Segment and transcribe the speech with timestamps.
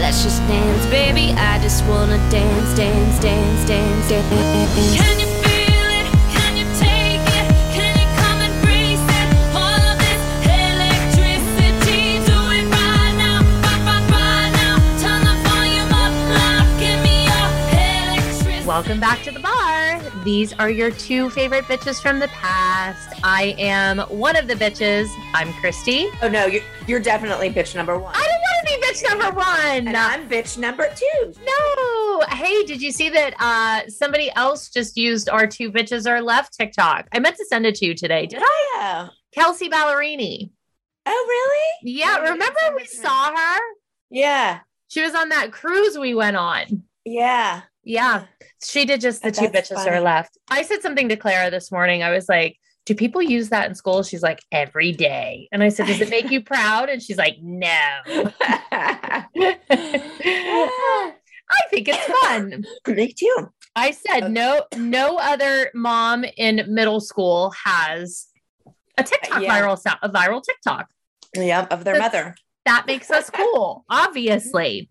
[0.00, 1.32] Let's just dance, baby.
[1.38, 4.96] I just wanna dance, dance, dance, dance, dance.
[4.98, 5.26] Can you?
[6.32, 7.46] Can you take it?
[7.72, 9.28] Can you come and breathe it?
[9.54, 14.76] All of this electricity, do it right now, right, right, right now.
[15.00, 17.48] Turn the volume up loud, give me your
[18.12, 18.66] electricity.
[18.66, 20.00] Welcome back to the Barre.
[20.24, 23.08] These are your two favorite bitches from the past.
[23.24, 25.08] I am one of the bitches.
[25.32, 26.08] I'm Christi.
[26.22, 28.14] Oh no, you're you're definitely bitch number one.
[28.14, 28.51] I don't want to be
[28.92, 29.88] bitch number one.
[29.88, 31.32] and I'm bitch number two.
[31.46, 36.20] No, Hey, did you see that uh somebody else just used our two bitches are
[36.22, 37.08] left TikTok?
[37.12, 38.26] I meant to send it to you today.
[38.26, 38.68] Did I?
[38.76, 39.08] Yeah.
[39.34, 40.50] Kelsea Ballerini.
[41.06, 41.94] Oh, really?
[41.98, 43.02] Yeah, remember we it to me.
[43.02, 43.60] saw her?
[44.10, 44.60] Yeah.
[44.88, 46.84] She was on that cruise we went on.
[47.04, 47.62] Yeah.
[47.82, 48.24] Yeah.
[48.62, 49.90] She did just the two bitches funny.
[49.90, 50.38] are left.
[50.50, 52.02] I said something to Clara this morning.
[52.02, 54.02] I was like, do people use that in school?
[54.02, 55.48] She's like, every day.
[55.52, 56.88] And I said, does it make you proud?
[56.88, 57.68] And she's like, no.
[61.54, 62.64] I think it's fun.
[62.86, 63.50] Me too.
[63.74, 68.26] I said no no other mom in middle school has
[68.98, 69.60] a TikTok Yeah.
[69.60, 70.88] viral sound, a viral TikTok.
[71.34, 72.34] Yeah, of their mother.
[72.66, 74.90] That makes us cool, obviously.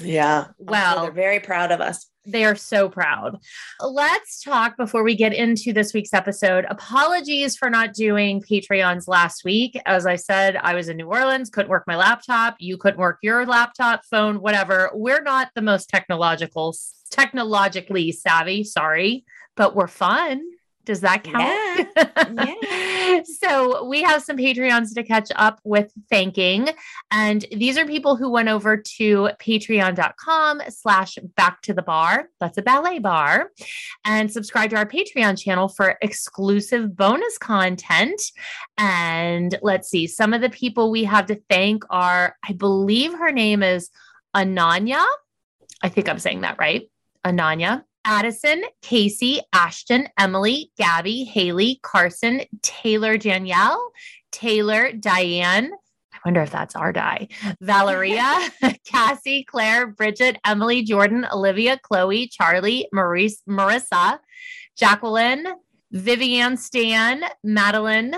[0.00, 0.48] Yeah.
[0.58, 2.06] Well- they're very proud of us.
[2.28, 3.40] They are so proud.
[3.80, 6.66] Let's talk before we get into this week's episode.
[6.68, 9.80] Apologies for not doing Patreons last week.
[9.86, 12.56] As I said, I was in New Orleans, couldn't work my laptop.
[12.58, 14.90] You couldn't work your laptop, phone, whatever.
[14.92, 16.76] We're not the most technological,
[17.10, 19.24] technologically savvy, sorry,
[19.56, 20.42] but we're fun.
[20.88, 21.86] Does that count?
[23.08, 23.22] Yeah.
[23.24, 26.68] so we have some Patreons to catch up with thanking.
[27.10, 32.30] And these are people who went over to patreon.com slash back to the bar.
[32.40, 33.50] That's a ballet barre.
[34.04, 38.20] And subscribe to our Patreon channel for exclusive bonus content.
[38.78, 43.30] And let's see, some of the people we have to thank are, I believe her
[43.30, 43.90] name is
[44.34, 45.04] Ananya.
[45.82, 46.90] I think I'm saying that right.
[47.24, 47.84] Ananya.
[48.04, 53.92] Addison, Casey, Ashton, Emily, Gabby, Haley, Carson, Taylor, Danielle,
[54.32, 55.70] Taylor, Diane.
[56.12, 57.28] I wonder if that's our die.
[57.60, 58.50] Valeria,
[58.86, 64.18] Cassie, Claire, Bridget, Emily, Jordan, Olivia, Chloe, Charlie, Maurice, Marissa,
[64.76, 65.46] Jacqueline,
[65.92, 68.14] Vivian Stan, Madeline,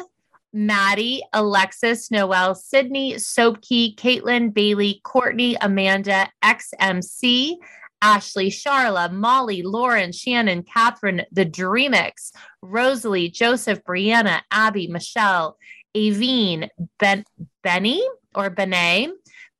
[0.53, 7.56] Maddie, Alexis, Noel, Sydney, Soapkey, Caitlin, Bailey, Courtney, Amanda, XMC,
[8.02, 12.32] Ashley, Charla, Molly, Lauren, Shannon, Catherine, The Dreamix,
[12.62, 15.56] Rosalie, Joseph, Brianna, Abby, Michelle,
[15.94, 16.69] Avine,
[16.99, 17.25] ben-
[17.62, 19.11] Benny or Benay,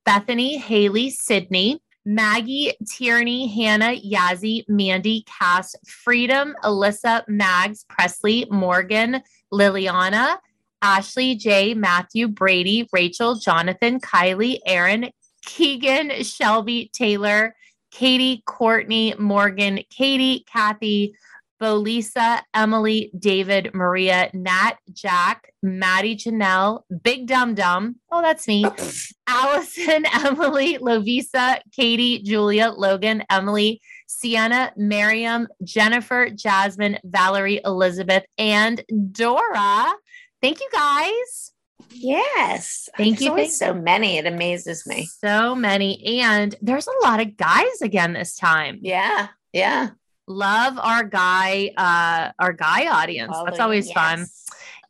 [0.05, 9.21] Bethany, Haley, Sydney, Maggie, Tierney, Hannah, Yazzie, Mandy, Cass, Freedom, Alyssa, Mags, Presley, Morgan,
[9.53, 10.37] Liliana,
[10.81, 15.09] Ashley, Jay, Matthew, Brady, Rachel, Jonathan, Kylie, Aaron,
[15.45, 17.55] Keegan, Shelby, Taylor,
[17.91, 21.13] Katie, Courtney, Morgan, Katie, Kathy,
[21.61, 27.97] Bolisa, Emily, David, Maria, Nat, Jack, Maddie, Janelle, Big Dum Dum.
[28.11, 28.65] Oh, that's me.
[29.27, 39.93] Allison, Emily, Lovisa, Katie, Julia, Logan, Emily, Sienna, Miriam, Jennifer, Jasmine, Valerie, Elizabeth, and Dora.
[40.41, 41.53] Thank you guys.
[41.93, 42.89] Yes.
[42.97, 44.17] Thank There's you, so many.
[44.17, 45.05] It amazes me.
[45.05, 46.21] So many.
[46.21, 48.79] And there's a lot of guys again this time.
[48.81, 49.27] Yeah.
[49.53, 49.89] Yeah.
[50.27, 53.35] Love our guy, uh, our guy audience.
[53.45, 54.25] That's always fun.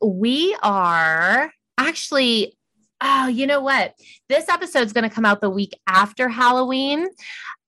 [0.02, 2.56] we are actually
[3.00, 3.94] oh you know what
[4.28, 7.06] this episode's going to come out the week after halloween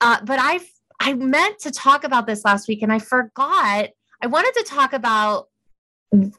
[0.01, 0.61] uh, but i
[1.01, 3.89] i meant to talk about this last week and i forgot
[4.23, 5.49] i wanted to talk about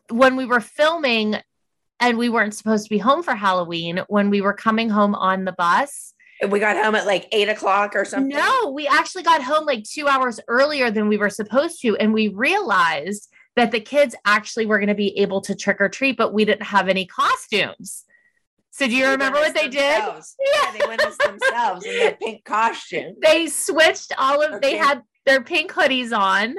[0.09, 1.35] when we were filming
[1.99, 5.45] and we weren't supposed to be home for halloween when we were coming home on
[5.45, 6.13] the bus
[6.49, 8.29] We got home at like eight o'clock or something.
[8.35, 11.95] no, we actually got home like two hours earlier than we were supposed to.
[11.97, 15.87] And we realized that the kids actually were going to be able to trick or
[15.87, 18.03] treat, but we didn't have any costumes.
[18.71, 19.95] So do you They remember what they did?
[19.95, 20.35] themselves.
[20.53, 23.15] Yeah, they went as themselves in their pink costume.
[23.21, 26.55] They switched all of, they had their pink hoodies on,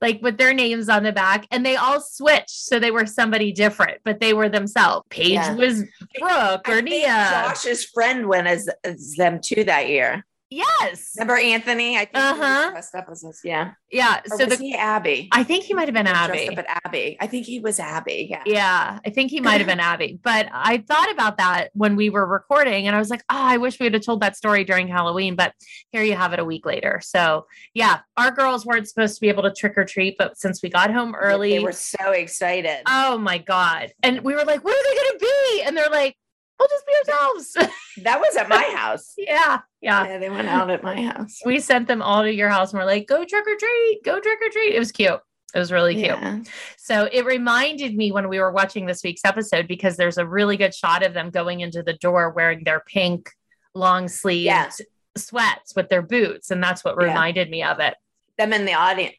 [0.00, 2.50] like with their names on the back, and they all switched.
[2.50, 5.06] So they were somebody different, but they were themselves.
[5.10, 5.54] Paige Yeah.
[5.54, 5.84] was
[6.18, 7.28] Brooke or Nia.
[7.32, 10.24] Josh's friend went as, as them too that year.
[10.50, 11.12] Yes.
[11.16, 11.96] Remember Anthony?
[11.96, 12.38] I think Uh-huh.
[12.38, 13.40] was dressed up as us.
[13.44, 13.72] Yeah.
[13.90, 14.20] Yeah.
[14.30, 15.28] Or So was the, he Abby?
[15.30, 16.32] I think he might have been He Abby.
[16.46, 17.16] Dressed up at Abby.
[17.20, 18.28] I think he was Abby.
[18.30, 18.42] Yeah.
[18.46, 20.18] Yeah, I think he might have been Abby.
[20.22, 23.58] But I thought about that when we were recording and I was like, oh, I
[23.58, 25.36] wish we would have told that story during Halloween.
[25.36, 25.52] But
[25.92, 27.00] here you have it a week later.
[27.04, 30.62] So yeah, our girls weren't supposed to be able to trick or treat, but since
[30.62, 32.82] we got home early, They were so excited.
[32.86, 33.92] oh my God.
[34.02, 35.62] And we were like, what are they going to be?
[35.64, 36.16] And they're like,
[36.58, 37.52] we'll just be ourselves.
[38.02, 39.14] that was at my house.
[39.16, 40.06] yeah, yeah.
[40.06, 41.40] Yeah, they went out at my house.
[41.44, 44.20] We sent them all to your house and we're like, go trick or treat, go
[44.20, 44.74] trick or treat.
[44.74, 45.20] It was cute.
[45.54, 46.06] It was really cute.
[46.06, 46.40] Yeah.
[46.76, 50.56] So it reminded me when we were watching this week's episode because there's a really
[50.58, 53.30] good shot of them going into the door wearing their pink
[53.74, 54.70] long sleeved Yeah.
[55.16, 56.50] sweats with their boots.
[56.50, 57.06] And that's what Yeah.
[57.06, 57.94] reminded me of it.
[58.36, 59.14] Them in the audience.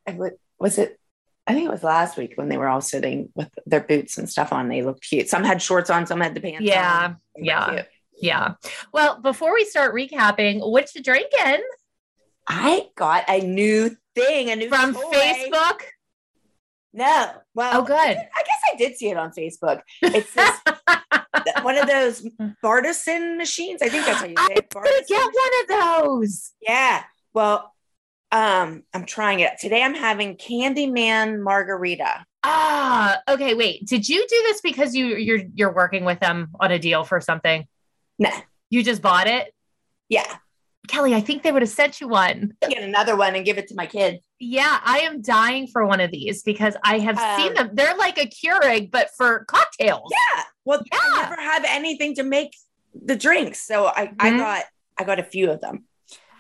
[0.60, 0.99] Was it?
[1.50, 4.30] I think it was last week when they were all sitting with their boots and
[4.30, 4.68] stuff on.
[4.70, 5.30] They looked cute.
[5.30, 7.18] Some had shorts on, some had the pants Yeah, on.
[7.38, 7.70] Yeah.
[7.74, 7.86] cute.
[8.22, 8.54] Yeah.
[8.94, 11.64] Well, before we start recapping, what you drinking?
[12.48, 15.02] I got a new thing, a new From toy.
[15.12, 15.82] Facebook?
[16.94, 17.32] No.
[17.54, 17.96] Well, Oh, good.
[17.98, 19.82] I guess I did see it on Facebook.
[20.02, 20.60] It's this
[21.64, 22.28] one of those
[22.64, 23.82] Bartesian machines.
[23.82, 24.70] I think that's how you say it.
[24.70, 26.52] gonna get one of those.
[26.62, 27.04] Yeah.
[27.34, 27.74] Well,
[28.32, 29.82] um, I'm trying it today.
[29.84, 32.26] I'm having Candyman margarita.
[32.44, 33.54] Ah, okay.
[33.54, 37.04] Wait, did you do this because you you're you're working with them on a deal
[37.04, 37.68] for something?
[38.18, 38.30] No.
[38.70, 39.54] You just bought it,
[40.10, 40.26] Yeah.
[40.88, 41.14] Kelly.
[41.14, 42.54] I think they would have sent you one.
[42.62, 44.20] Get another one and give it to my kids.
[44.40, 47.70] Yeah, I am dying for one of these because I have seen Um, them.
[47.74, 50.12] They're like a Keurig, but for cocktails.
[50.12, 50.44] Yeah.
[50.66, 51.22] Well, I Yeah.
[51.30, 52.56] never have anything to make
[52.94, 54.38] the drinks, so I I Mhm.
[54.38, 54.64] got
[54.98, 55.86] I got a few of them.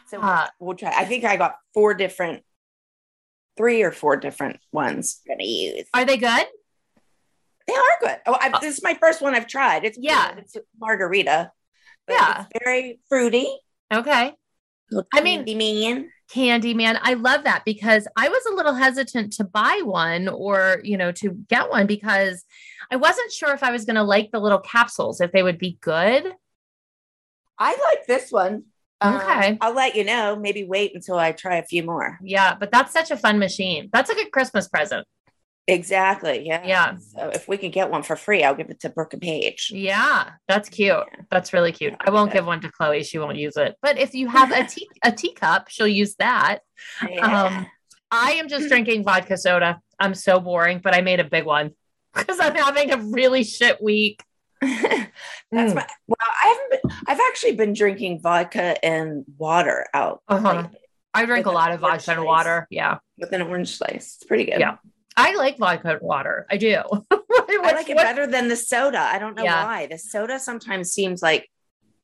[0.09, 0.49] So Ah.
[0.59, 0.91] we'll try.
[0.95, 2.43] I think I got four different,
[3.57, 5.21] three or four different ones.
[5.29, 5.85] I'm gonna use.
[5.93, 6.45] Are they good?
[7.67, 8.17] They are good.
[8.25, 9.85] Oh, I, this is my first one I've tried.
[9.85, 10.33] It's Yeah.
[10.33, 10.43] good.
[10.43, 11.51] it's margarita.
[12.09, 12.45] Yeah.
[12.49, 13.47] it's very fruity.
[13.93, 14.33] Okay.
[15.13, 16.11] I mean- man.
[16.31, 20.79] Candy man, I love that because I was a little hesitant to buy one or,
[20.83, 22.45] you know, to get one because
[22.91, 25.57] I wasn't sure if I was going to like the little capsules, if they would
[25.57, 26.31] be good.
[27.57, 28.65] I like this one.
[29.01, 29.57] Um, Okay.
[29.61, 30.35] I'll let you know.
[30.35, 32.19] Maybe wait until I try a few more.
[32.21, 33.89] Yeah, but that's such a fun machine.
[33.93, 35.07] That's a good Christmas present.
[35.67, 36.47] Exactly.
[36.47, 36.63] Yeah.
[36.65, 36.97] Yeah.
[36.97, 39.71] So if we can get one for free, I'll give it to Brooke and Paige.
[39.73, 40.87] Yeah, that's cute.
[40.87, 41.03] Yeah.
[41.29, 41.93] That's really cute.
[41.99, 43.03] I won't give one to Chloe.
[43.03, 43.75] She won't use it.
[43.81, 46.59] But if you have a tea a teacup, she'll use that.
[47.21, 47.67] Um,
[48.11, 49.79] I am just drinking vodka soda.
[49.99, 51.71] I'm so boring, but I made a big one
[52.15, 54.23] because I'm having a really shit week.
[55.51, 55.75] That's Mm.
[55.75, 60.67] my well, I haven't been I've actually been drinking vodka and water out Uh-huh.
[61.13, 62.67] I drink a lot of vodka and water.
[62.69, 62.97] Yeah.
[63.17, 64.17] with an orange slice.
[64.17, 64.59] It's pretty good.
[64.59, 64.77] Yeah.
[65.17, 66.45] I like vodka and water.
[66.51, 66.83] I do.
[67.11, 68.99] I like it better than the soda.
[68.99, 69.65] I don't know Yeah.
[69.65, 69.87] why.
[69.87, 71.49] The soda sometimes seems like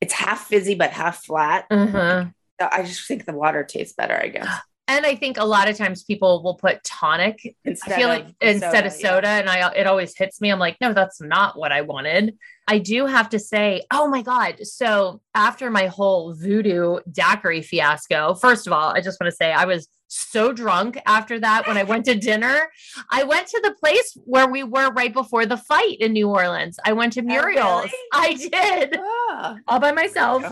[0.00, 1.68] it's half fizzy but half flat.
[1.70, 2.32] Mhm.
[2.60, 4.48] So I just think the water tastes better, I guess.
[4.88, 8.24] And I think a lot of times people will put tonic Instead I feel like
[8.24, 9.10] of instead of yeah.
[9.10, 10.50] soda, and I it always hits me.
[10.50, 12.36] I'm like, no, that's not what I wanted.
[12.68, 14.64] I do have to say, oh my god!
[14.64, 19.52] So after my whole voodoo daiquiri fiasco, first of all, I just want to say
[19.52, 22.68] I was so drunk after that when I went to dinner.
[23.10, 26.78] I went to the place where we were right before the fight in New Orleans.
[26.84, 27.84] I went to Muriel's.
[27.84, 27.92] really?
[28.12, 29.56] I did Ah.
[29.66, 30.44] all by myself.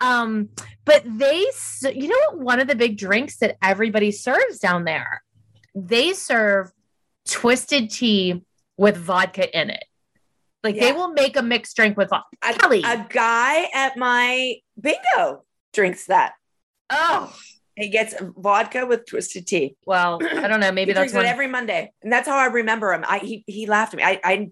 [0.00, 0.48] Um,
[0.84, 1.46] but they,
[1.94, 2.56] you know, what?
[2.56, 5.22] One of the big drinks that everybody serves down there,
[5.74, 6.72] they serve
[7.28, 8.42] twisted tea
[8.78, 9.84] with vodka in it.
[10.64, 12.28] Like they will make a mixed drink with vodka.
[12.42, 12.82] A, Kelly.
[12.84, 15.44] a guy at my bingo
[15.74, 16.32] drinks that.
[16.90, 17.32] Oh,
[17.76, 19.76] He gets vodka with twisted tea.
[19.86, 20.72] well, I don't know.
[20.72, 21.26] Maybe that's one.
[21.26, 23.04] every Monday, and that's how I remember him.
[23.06, 24.02] I he he laughed at me.
[24.02, 24.50] I I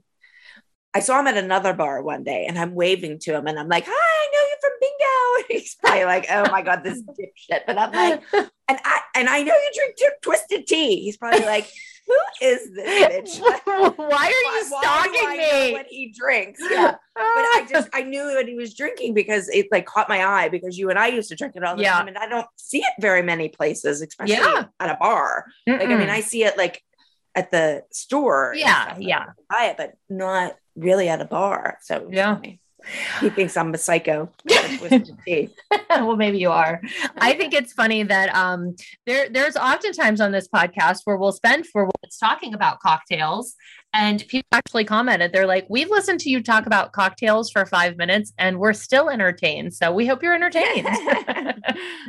[0.92, 3.68] I saw him at another bar one day, and I'm waving to him, and I'm
[3.68, 7.62] like, "Hi, I know you from bingo." He's probably like, "Oh my god, this dipshit,"
[7.66, 8.22] but I'm like,
[8.68, 11.00] and I and I know you drink t- twisted tea.
[11.00, 11.68] He's probably like,
[12.06, 14.28] "Who is this bitch?" Why are you Why- why
[14.61, 15.73] do stalking me?
[15.73, 16.92] What he drinks, yeah.
[17.14, 20.49] But I just I knew what he was drinking because it like caught my eye
[20.49, 21.92] because you and I used to drink it all the Yeah.
[21.94, 24.64] time, and I don't see it very many places, especially Yeah.
[24.80, 25.46] at a bar.
[25.66, 26.82] Like I mean, I see it like
[27.34, 28.54] at the store.
[28.56, 29.26] Yeah, yeah.
[29.50, 31.78] Buy it, but not really at a bar.
[31.82, 32.34] So Yeah.
[32.37, 32.61] funny.
[33.20, 34.30] He thinks I'm a psycho.
[34.44, 35.50] with twisted tea.
[35.90, 36.80] well, maybe you are.
[37.18, 38.76] I think it's funny that um
[39.06, 43.54] there there's oftentimes on this podcast where we'll spend for minutes talking about cocktails,
[43.92, 45.32] and people actually commented.
[45.32, 49.08] They're like, "We've listened to you talk about cocktails for five minutes, and we're still
[49.10, 49.74] entertained.
[49.74, 50.86] So we hope you're entertained."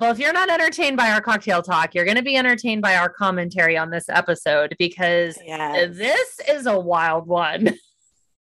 [0.00, 2.96] well, if you're not entertained by our cocktail talk, you're going to be entertained by
[2.96, 5.86] our commentary on this episode because yeah.
[5.86, 7.74] this is a wild one.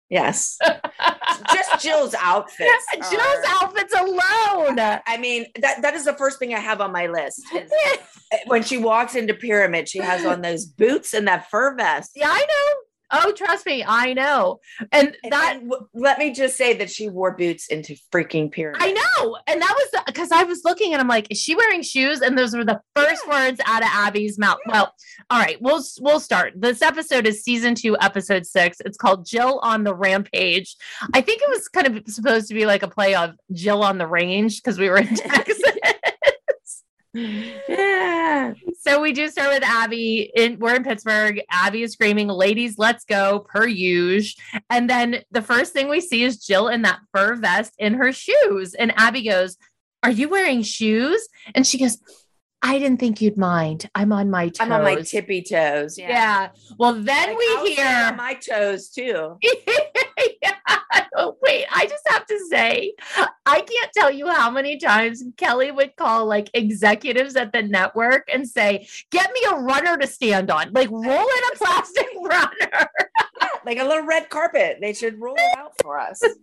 [0.09, 0.57] Yes.
[1.51, 2.85] Just Jill's outfits.
[2.93, 4.79] Jill's outfits alone.
[4.79, 7.45] I mean, that that is the first thing I have on my list.
[8.45, 12.11] when she walks into Pyramid, she has on those boots and that fur vest.
[12.15, 12.81] Yeah, I know.
[13.23, 14.59] Oh, trust me, I know.
[14.91, 18.81] And And that w- let me just say that she wore boots into freaking Pyramid.
[18.81, 19.37] I know.
[19.47, 22.21] And that was because I was looking and I'm like, is she wearing shoes?
[22.21, 24.57] And those were the first words out of Abby's mouth.
[24.67, 24.93] Well,
[25.29, 26.53] all right, we'll we'll start.
[26.55, 28.77] This episode is season two, episode six.
[28.85, 30.75] It's called Jill on the Rampage.
[31.13, 33.97] I think it was kind of supposed to be like a play of Jill on
[33.97, 35.61] the Range because we were in Texas.
[37.15, 38.53] Yeah.
[38.81, 40.31] So we do start with Abby.
[40.35, 41.41] In we're in Pittsburgh.
[41.49, 44.43] Abby is screaming, "Ladies, let's go!" per usual.
[44.69, 48.11] And then the first thing we see is Jill in that fur vest in her
[48.11, 48.73] shoes.
[48.73, 49.57] And Abby goes,
[50.03, 51.97] "Are you wearing shoes?" And she goes,
[52.61, 53.89] I didn't think you'd mind.
[53.93, 54.57] I'm on my toes.
[54.59, 55.97] I'm on my tippy toes.
[55.97, 56.09] Yeah.
[56.09, 56.49] Yeah.
[56.79, 58.07] Well, then Like, we I'll hear.
[58.07, 59.37] on my toes too.
[60.41, 60.53] yeah.
[61.17, 62.93] Oh, wait, I just have to say,
[63.45, 68.27] I can't tell you how many times Kelly would call like executives at the network
[68.33, 72.89] and say, Get me a runner to stand on, like roll in a plastic runner.
[73.65, 74.79] Like a little red carpet.
[74.81, 76.21] They should roll it out for us.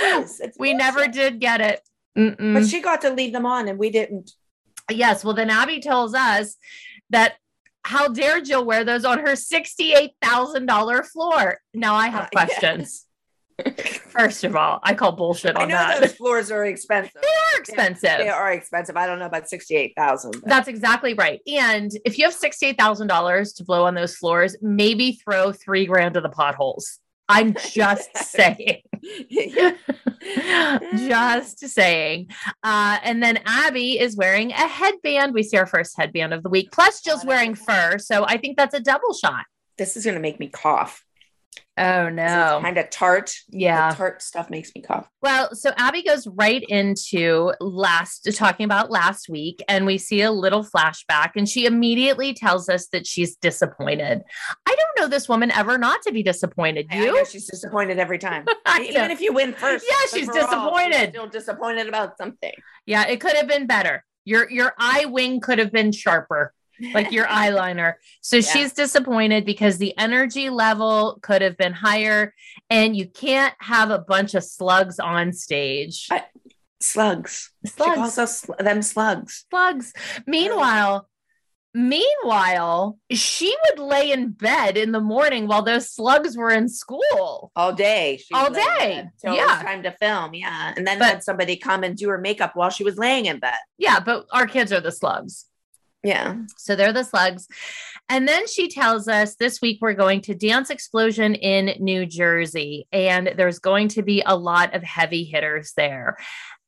[0.00, 1.80] Yes, it's We never did get it.
[2.18, 2.54] Mm-mm.
[2.54, 4.32] But she got to leave them on and we didn't.
[4.90, 5.24] Yes.
[5.24, 6.56] Well, then Abby tells us
[7.10, 7.34] that
[7.84, 11.58] how dare Jill wear those on her $68,000 floor?
[11.74, 12.48] Now I have Uh, yes.
[12.48, 13.02] questions.
[14.10, 16.00] First of all, I call bullshit I on know that.
[16.00, 17.22] those floors are expensive.
[17.22, 18.18] they are expensive.
[18.18, 18.96] They are expensive.
[18.98, 20.32] I don't know about 68,000.
[20.32, 21.40] but- That's exactly right.
[21.46, 26.20] And if you have $68,000 to blow on those floors, maybe throw three grand to
[26.20, 26.98] the potholes.
[27.28, 28.82] I'm just saying.
[30.96, 32.28] just saying.
[32.62, 35.34] Uh, and then Abby is wearing a headband.
[35.34, 36.70] We see our first headband of the week.
[36.72, 37.98] Plus, Jill's wearing fur.
[37.98, 39.44] So I think that's a double shot.
[39.78, 41.05] This is going to make me cough.
[41.78, 42.56] Oh, no.
[42.56, 43.34] It's kind of tart.
[43.48, 43.90] Yeah.
[43.90, 45.08] The tart stuff makes me cough.
[45.20, 50.32] Well, so Abby goes right into last talking about last week, and we see a
[50.32, 54.22] little flashback, and she immediately tells us that she's disappointed.
[54.66, 56.86] I don't know this woman ever not to be disappointed.
[56.90, 57.12] You?
[57.12, 58.46] know she's disappointed every time.
[58.80, 59.84] Even if you win first.
[59.88, 61.10] Yeah, she's disappointed.
[61.10, 62.52] still disappointed about something.
[62.86, 64.04] Yeah, it could have been better.
[64.24, 66.52] Your your eye wing could have been sharper,
[66.92, 67.94] like your eyeliner.
[68.20, 72.34] So she's disappointed because the energy level could have been higher,
[72.70, 76.08] and you can't have a bunch of slugs on stage.
[76.10, 76.24] I-
[76.78, 77.50] Slugs.
[77.64, 79.46] She calls us sl- them slugs.
[79.50, 79.94] slugs.
[80.26, 81.08] Meanwhile,
[81.72, 87.50] meanwhile, she would lay in bed in the morning while those slugs were in school.
[87.56, 88.18] All day.
[88.18, 89.62] She All day, bed till it yeah.
[89.62, 90.34] time to film.
[90.34, 90.74] Yeah.
[90.76, 93.38] And then But- had somebody come and do her makeup while she was laying in
[93.40, 93.54] bed.
[93.78, 95.46] Yeah, but our kids are the slugs.
[96.06, 96.36] Yeah.
[96.56, 97.48] So they're the slugs.
[98.08, 102.86] And then she tells us this week we're going to Dance Explosion in New Jersey,
[102.92, 106.16] and there's going to be a lot of heavy hitters there.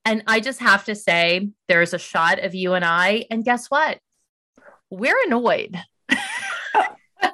[0.05, 3.69] And I just have to say, there's a shot of you and I, and guess
[3.69, 4.01] what?
[4.91, 5.77] We're annoyed.
[6.11, 6.87] Oh.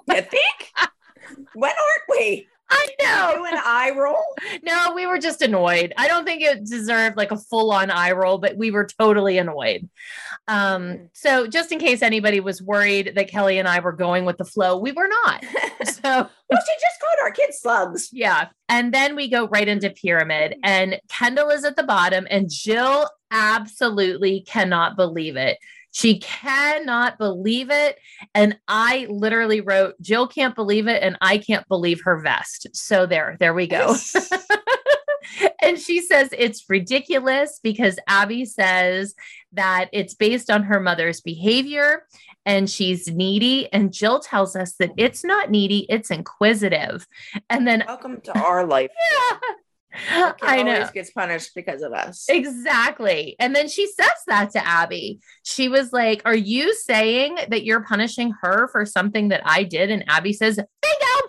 [0.08, 0.72] You think?
[1.54, 2.48] when aren't we?
[2.74, 3.32] I know.
[3.36, 4.22] Do an eye roll?
[4.62, 5.92] No, we were just annoyed.
[5.96, 9.36] I don't think it deserved like a full on eye roll, but we were totally
[9.36, 9.88] annoyed.
[10.48, 14.38] Um, so just in case anybody was worried that Kelly and I were going with
[14.38, 15.44] the flow, we were not.
[15.84, 16.00] So
[16.50, 18.08] Well, she just called our kids slugs.
[18.12, 18.48] yeah.
[18.68, 23.08] And then we go right into pyramid, and Kendall is at the bottom, and Jill
[23.30, 25.58] absolutely cannot believe it.
[25.94, 27.98] She cannot believe it.
[28.34, 32.66] And I literally wrote, Jill can't believe it, and I can't believe her vest.
[32.72, 33.94] So there, there we go.
[35.62, 39.14] and she says it's ridiculous because Abby says
[39.52, 42.06] that it's based on her mother's behavior
[42.44, 43.72] and she's needy.
[43.72, 47.06] And Jill tells us that it's not needy, it's inquisitive.
[47.48, 48.90] And then Welcome to our life.
[49.40, 49.63] Kid
[50.42, 50.74] I know.
[50.74, 52.26] Always gets punished because of us.
[52.28, 53.36] Exactly.
[53.38, 55.20] And then she says that to Abby.
[55.42, 59.90] She was like, Are you saying that you're punishing her for something that I did?
[59.90, 61.28] And Abby says, Bingo.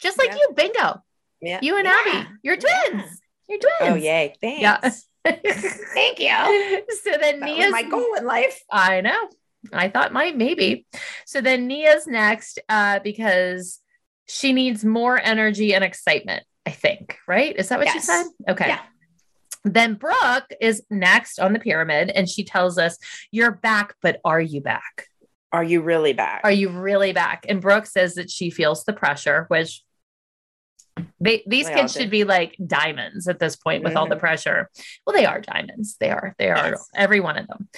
[0.00, 0.36] Just like Yeah.
[0.36, 1.02] you, bingo.
[1.40, 1.58] Yeah.
[1.62, 1.98] You and Yeah.
[2.06, 3.20] Abby, you're twins.
[3.48, 3.74] You're twins.
[3.80, 4.34] Oh, yay.
[4.40, 4.60] Thanks.
[4.62, 4.90] Yeah.
[5.94, 6.82] Thank you.
[7.02, 8.60] so then That Nia's my goal in life.
[8.70, 9.28] I know.
[9.72, 10.86] I thought might maybe.
[11.24, 13.78] So then Nia's next uh, because
[14.26, 17.54] she needs more energy and excitement, I think, right?
[17.56, 18.06] Is that what she Yes.
[18.06, 18.26] said?
[18.48, 18.68] Okay.
[18.68, 18.80] Yeah.
[19.64, 22.98] Then Brooke is next on the pyramid and she tells us,
[23.30, 25.06] You're back, but are you back?
[25.52, 26.40] Are you really back?
[26.44, 27.44] Are you really back?
[27.48, 29.82] And Brooke says that she feels the pressure, which
[31.20, 34.20] they, these They kids should be like diamonds at this point with all the Mhm.
[34.20, 34.70] pressure.
[35.06, 35.96] Well, they are diamonds.
[35.98, 36.34] They are.
[36.38, 36.88] They are Yes.
[36.94, 37.68] every one of them.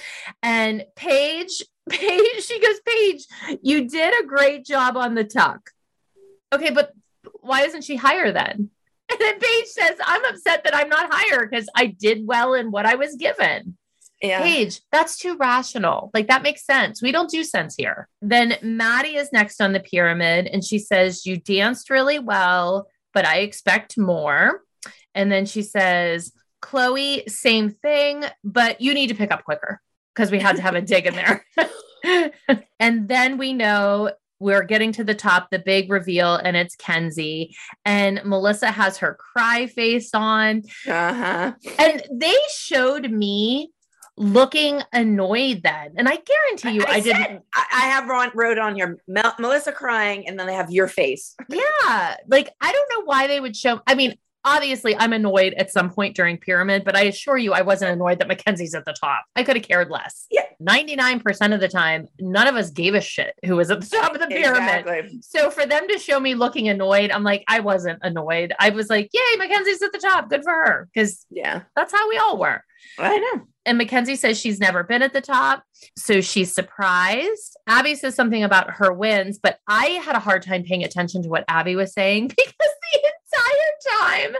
[0.43, 3.25] And Paige, Paige, she goes, Paige,
[3.61, 5.71] you did a great job on the tuck.
[6.53, 6.93] Okay, but
[7.41, 8.69] why isn't she higher then?
[9.09, 12.71] And then Paige says, I'm upset that I'm not higher because I did well in
[12.71, 13.77] what I was given.
[14.21, 14.41] yeah.
[14.41, 16.09] Paige, that's too rational.
[16.13, 17.01] Like that makes sense.
[17.01, 18.07] We don't do sense here.
[18.21, 23.25] Then Maddie is next on the pyramid and she says, You danced really well, but
[23.25, 24.61] I expect more.
[25.13, 29.81] And then she says, Chloe, same thing, but you need to pick up quicker
[30.13, 31.45] because we had to have a dig in there.
[32.79, 37.55] and then we know we're getting to the top, the big reveal, and it's Kenzie.
[37.85, 40.63] And Melissa has her cry face on.
[40.87, 41.53] Uh-huh.
[41.79, 43.71] And they showed me
[44.17, 45.93] looking annoyed then.
[45.97, 47.21] And I guarantee you, I, didn't.
[47.21, 50.71] said- I, I have Ron wrote on here Mel, Melissa crying, and then they have
[50.71, 51.35] your face.
[51.49, 52.15] Yeah.
[52.27, 53.81] Like, I don't know why they would show.
[53.85, 57.61] I mean, obviously I'm annoyed at some point during pyramid, but I assure you I
[57.63, 59.25] wasn't annoyed that Mackenzie's at the top.
[59.35, 60.27] I could have cared less.
[60.31, 60.43] Yeah.
[60.61, 64.13] 99% of the time, none of us gave a shit who was at the top
[64.13, 64.85] of the pyramid.
[64.87, 65.19] Exactly.
[65.21, 68.53] So for them to show me looking annoyed, I'm like, I wasn't annoyed.
[68.59, 70.29] I was like, yay, Mackenzie's at the top.
[70.29, 70.87] Good for her.
[70.93, 71.63] Because Yeah.
[71.75, 72.63] that's how we all were.
[72.99, 73.41] I know.
[73.65, 75.63] And Mackenzie says she's never been at the top.
[75.97, 77.57] So she's surprised.
[77.67, 81.29] Abby says something about her wins, but I had a hard time paying attention to
[81.29, 82.53] what Abby was saying because
[82.93, 82.99] the
[83.45, 84.35] entire time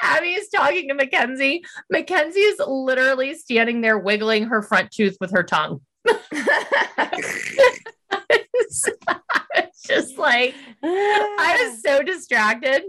[0.00, 5.32] Abby is talking to Mackenzie, Mackenzie is literally standing there wiggling her front tooth with
[5.32, 5.80] her tongue.
[8.30, 12.82] it's just like, I was so distracted.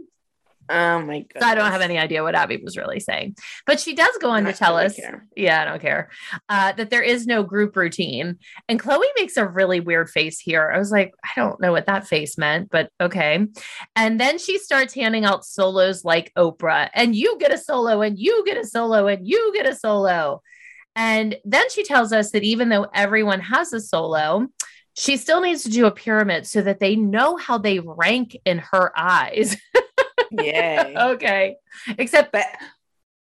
[0.70, 1.42] Oh my god.
[1.42, 3.36] So I don't have any idea what Abby was really saying.
[3.66, 5.00] But she does go on to tell us,
[5.36, 6.10] yeah, I don't care,
[6.50, 8.38] uh, that there is no group routine.
[8.70, 10.72] And Chloe makes a really weird face here.
[10.74, 13.46] I was like, I don't know what that face meant, but okay.
[13.96, 18.18] And then she starts handing out solos like Oprah, and you get a solo, and
[18.18, 20.42] you get a solo, and you get a solo.
[20.96, 24.48] And then she tells us that even though everyone has a solo,
[24.94, 28.60] she still needs to do a pyramid so that they know how they rank in
[28.60, 29.58] her eyes.
[30.32, 30.96] Yay.
[30.98, 31.56] okay.
[31.98, 32.46] Except But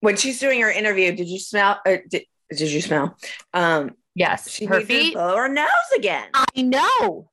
[0.01, 1.79] when she's doing her interview, did you smell?
[1.85, 3.17] Or did, did you smell?
[3.53, 5.13] Um, yes, she her needs to feet.
[5.13, 5.67] blow her nose
[5.97, 6.27] again.
[6.33, 7.29] I know.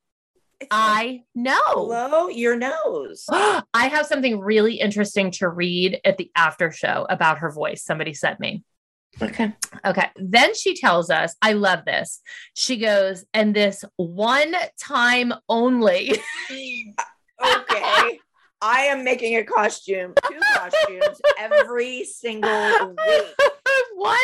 [0.61, 1.75] It's like, I know.
[1.75, 3.27] blow your nose.
[3.31, 7.83] I have something really interesting to read at the after show about her voice.
[7.85, 8.63] Somebody sent me.
[9.21, 9.53] Okay.
[9.85, 10.07] Okay.
[10.17, 12.21] Then she tells us, I love this.
[12.55, 16.15] She goes, and this one time only.
[17.45, 18.21] Okay.
[18.63, 23.27] I am making a costume, two costumes every single week.
[23.95, 24.19] one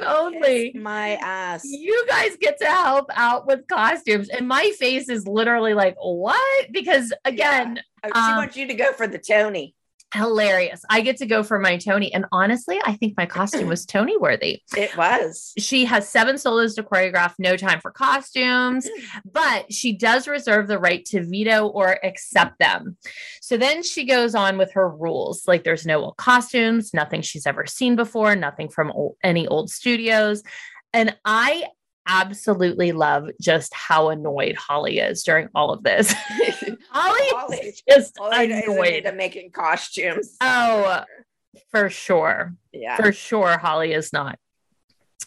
[0.00, 0.72] time only.
[0.72, 1.62] Kiss my ass.
[1.64, 4.28] You guys get to help out with costumes.
[4.28, 6.72] And my face is literally like, what?
[6.72, 9.74] Because again, Oh, she Um, wants you to go for the Tony.
[10.14, 10.82] Hilarious.
[10.88, 12.12] I get to go for my Tony.
[12.12, 14.62] And honestly, I think my costume was Tony worthy.
[14.76, 15.52] It was.
[15.58, 19.18] She has seven solos to choreograph, no time for costumes, hmm.
[19.30, 22.96] but she does reserve the right to veto or accept them.
[23.40, 27.46] So then she goes on with her rules like there's no old costumes, nothing she's
[27.46, 30.42] ever seen before, nothing from old, any old studios.
[30.92, 31.66] And I
[32.08, 36.14] absolutely love just how annoyed Holly is during all of this.
[36.90, 39.04] Holly Holly- is just All I know is I need annoyed.
[39.04, 40.36] to making costumes.
[40.40, 41.04] Oh,
[41.70, 42.54] for sure.
[42.72, 42.96] yeah.
[42.96, 44.38] For sure, Holly is not.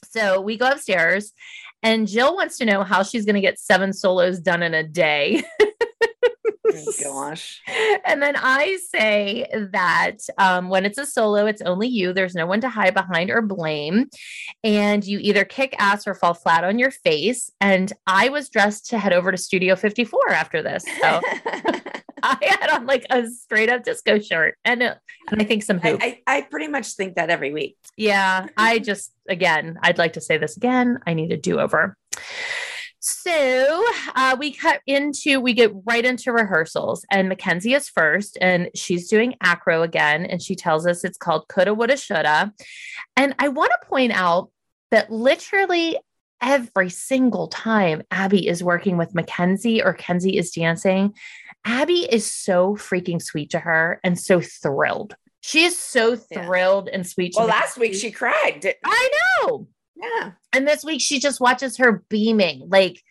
[0.09, 1.31] So we go upstairs,
[1.83, 4.83] and Jill wants to know how she's going to get seven solos done in a
[4.83, 5.43] day.
[6.75, 7.61] Oh, gosh.
[8.05, 12.13] and then I say that um, when it's a solo, it's only you.
[12.13, 14.09] There's no one to hide behind or blame.
[14.63, 17.51] And you either kick ass or fall flat on your face.
[17.59, 20.83] And I was dressed to head over to Studio 54 after this.
[20.83, 21.21] So
[22.23, 24.95] I had on like a straight up disco shirt and, uh,
[25.31, 26.21] and I think some I.
[26.27, 27.77] I, I pretty much think that every week.
[27.97, 30.99] Yeah, I just, again, I'd like to say this again.
[31.05, 31.97] I need a do over.
[33.03, 33.83] So
[34.15, 39.09] uh, we cut into, we get right into rehearsals, and Mackenzie is first, and she's
[39.09, 42.53] doing acro again, and she tells us it's called Coulda, Woulda, Shoulda.
[43.17, 44.51] And I want to point out
[44.91, 45.97] that literally
[46.41, 51.15] every single time Abby is working with Mackenzie or Kenzie is dancing,
[51.65, 55.15] Abby is so freaking sweet to her and so thrilled.
[55.41, 56.45] She is so Yeah.
[56.45, 57.33] thrilled and sweet.
[57.35, 58.75] Well, last week she cried.
[58.85, 59.09] I
[59.43, 59.67] know.
[60.01, 60.31] Yeah.
[60.53, 62.67] And this week she just watches her beaming.
[62.69, 63.01] Like,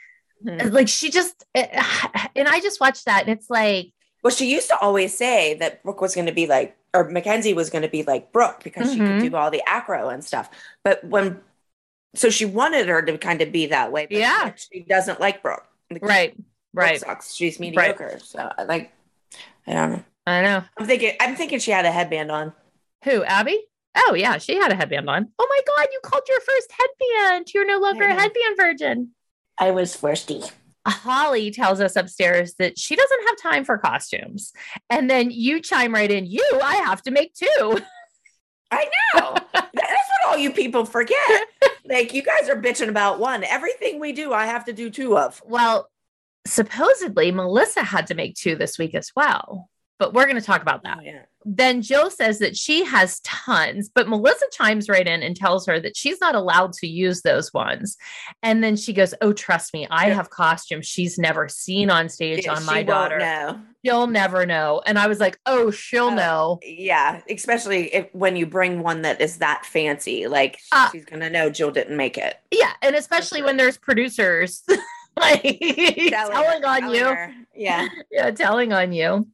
[0.44, 0.72] Mhm.
[0.72, 4.79] like she just and I just watched that and it's like, Well, she used to
[4.81, 8.03] always say that Brooke was going to be like, or Mackenzie was going to be
[8.03, 9.20] like Brooke because she Mhm.
[9.20, 10.50] could do all the acro and stuff.
[10.83, 11.40] But when,
[12.14, 14.07] so she wanted her to kind of be that way.
[14.07, 14.40] But Yeah.
[14.44, 15.66] like, she doesn't like Brooke.
[15.90, 16.35] Like, right,
[16.74, 17.00] Brooke right.
[17.00, 17.35] Sucks.
[17.35, 18.18] She's mediocre.
[18.22, 18.92] So like,
[19.66, 20.05] I don't know.
[20.26, 20.64] I know.
[20.79, 22.53] I'm thinking, I'm thinking she had a headband on.
[23.05, 23.59] Who, Abby?
[23.96, 25.29] Oh yeah, she had a headband on.
[25.38, 27.53] Oh my god, you called your first headband.
[27.53, 29.11] You're no longer a headband virgin.
[29.59, 30.42] I was thirsty.
[30.87, 34.53] Holly tells us upstairs that she doesn't have time for costumes.
[34.88, 37.81] And then you chime right in, you, I have to make two.
[38.70, 39.35] I know.
[39.53, 41.18] That's what all you people forget.
[41.85, 43.44] like you guys are bitching about one.
[43.44, 45.42] Everything we do, I have to do two of.
[45.44, 45.90] Well,
[46.46, 49.68] supposedly Melissa had to make two this week as well.
[50.00, 50.96] But we're going to talk about that.
[50.98, 51.22] Oh, yeah.
[51.44, 55.78] Then Jill says that she has tons, but Melissa chimes right in and tells her
[55.80, 57.96] that she's not allowed to use those ones.
[58.42, 60.14] And then she goes, Oh, trust me, I Yeah.
[60.14, 63.18] have costumes she's never seen on stage Yeah, on my daughter.
[63.18, 63.60] know.
[63.84, 64.82] She'll never know.
[64.84, 66.14] And I was like, Oh, she'll Oh.
[66.14, 66.58] know.
[66.62, 71.30] Yeah, especially if when you bring one that is that fancy, like Uh, she's gonna
[71.30, 72.36] know Jill didn't make it.
[72.50, 72.72] Yeah.
[72.82, 73.46] And especially sure.
[73.46, 74.62] when there's producers
[75.20, 75.42] like
[76.10, 77.04] telling on you.
[77.04, 77.34] her.
[77.54, 77.88] Yeah.
[78.10, 79.28] yeah, telling on you.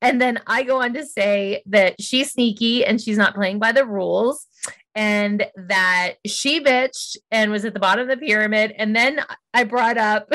[0.00, 3.72] And then I go on to say that she's sneaky and she's not playing by
[3.72, 4.46] the rules
[4.94, 8.74] and that she bitched and was at the bottom of the pyramid.
[8.76, 9.20] And then
[9.54, 10.32] I brought up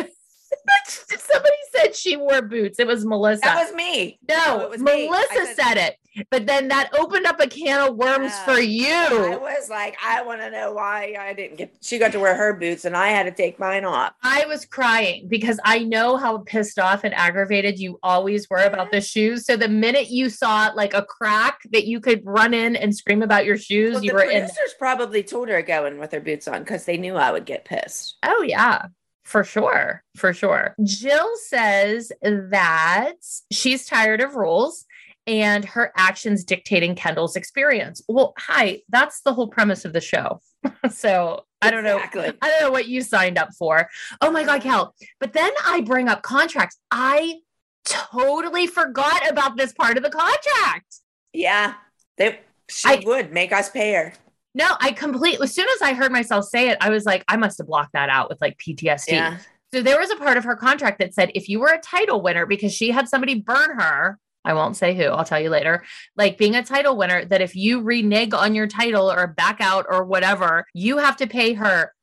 [0.88, 2.80] somebody said she wore boots.
[2.80, 3.42] It was Melissa.
[3.44, 4.20] That was me.
[4.30, 4.82] no, it was.
[4.82, 5.98] Melissa I said, it.
[6.32, 8.46] But then that opened up a can of worms Yeah.
[8.46, 8.88] for you.
[8.88, 11.76] I was like, I want to know why I didn't get.
[11.82, 14.14] She got to wear her boots, and I had to take mine off.
[14.24, 18.88] I was crying because I know how pissed off and aggravated you always were about
[18.88, 18.96] mm-hmm.
[18.96, 19.46] the shoes.
[19.46, 23.22] So the minute you saw like a crack that you could run in and scream
[23.22, 24.42] about your shoes, Well, you were in.
[24.42, 27.32] producers probably told her to go in with her boots on because they knew I
[27.32, 28.18] would get pissed.
[28.24, 28.88] Oh, yeah,
[29.28, 30.04] for sure.
[30.16, 30.74] For sure.
[30.84, 33.16] Jill says that
[33.52, 34.86] she's tired of rules
[35.28, 38.02] and her actions dictating Kendall's experience.
[38.08, 40.40] Well, hi, that's the whole premise of the show.
[40.90, 42.00] so I don't know.
[42.00, 42.10] I
[42.42, 43.90] don't know what you signed up for.
[44.22, 44.96] Oh my God, Cal.
[45.20, 46.78] But then I bring up contracts.
[46.90, 47.40] I
[47.84, 51.02] totally forgot about this part of the contract.
[51.34, 51.74] Yeah,
[52.16, 52.40] they.
[52.70, 54.14] She I- would make us pay her.
[54.58, 57.38] No, I completely, as soon as I heard myself say it, I was like, I
[57.38, 59.10] must have blocked that out with like PTSD.
[59.12, 59.38] Yeah.
[59.72, 62.22] So there was a part of her contract that said if you were a title
[62.22, 65.84] winner because she had somebody burn her, I won't say who, I'll tell you later,
[66.16, 69.86] like being a title winner, that if you renege on your title or back out
[69.90, 71.94] or whatever, you have to pay her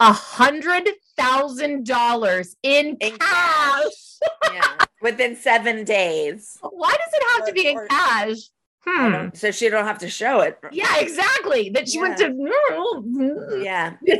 [0.00, 4.18] a hundred thousand dollars in In cash.
[4.52, 6.58] Yeah, within seven days.
[6.70, 8.36] Why does it have to be in Or- or- cash?
[8.84, 9.28] Hmm.
[9.34, 10.58] So she don't have to show it.
[10.72, 11.70] Yeah, exactly.
[11.70, 13.60] That she went to.
[13.62, 13.94] Yeah.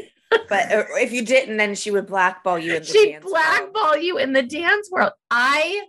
[0.49, 3.35] But uh, if you didn't, then she would blackball you in the she dance world.
[3.35, 5.13] blackball you in the dance world.
[5.31, 5.83] I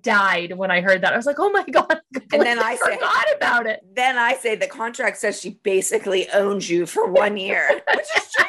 [0.00, 1.12] died when I heard that.
[1.12, 2.00] I was like, oh my God.
[2.32, 3.80] And then I say- forgot about it.
[3.94, 8.32] Then I say the contract says she basically owns you for one year, which is
[8.36, 8.46] true.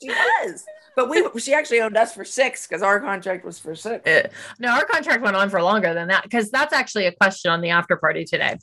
[0.00, 0.64] She does.
[0.96, 4.06] But we she actually owned us for six because our contract was for six.
[4.08, 4.28] Uh,
[4.58, 7.60] No, our contract went on for longer than that because that's actually a question on
[7.60, 8.56] the after party today.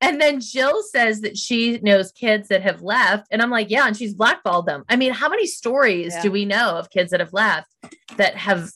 [0.00, 3.26] And then Jill says that she knows kids that have left.
[3.30, 4.84] And I'm like, yeah, and she's blackballed them.
[4.88, 6.22] I mean, how many stories Yeah.
[6.22, 7.68] do we know of kids that have left
[8.16, 8.70] that have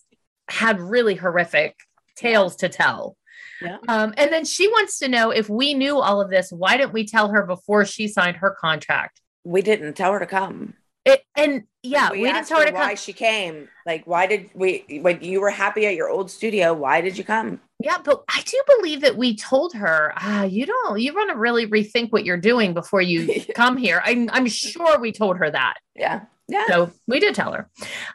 [0.51, 1.77] had really horrific
[2.17, 3.17] tales to tell?
[3.63, 3.79] Yeah.
[3.89, 6.93] Um, and then she wants to know if we knew all of this, why didn't
[6.93, 9.21] we tell her before she signed her contract?
[9.45, 10.75] We didn't tell her to come.
[11.13, 12.97] It, and yeah, we, didn't asked tell her to why come.
[12.97, 13.69] she came.
[13.87, 16.75] Like, why did we when you were happy at your old studio?
[16.75, 17.61] Why did you come?
[17.81, 21.37] Yeah, but I do believe that we told her, ah, you don't, you want to
[21.37, 24.03] really rethink what you're doing before you come here.
[24.05, 25.75] I'm, I'm sure we told her that.
[25.95, 26.65] Yeah, yeah.
[26.67, 27.71] So we did tell her.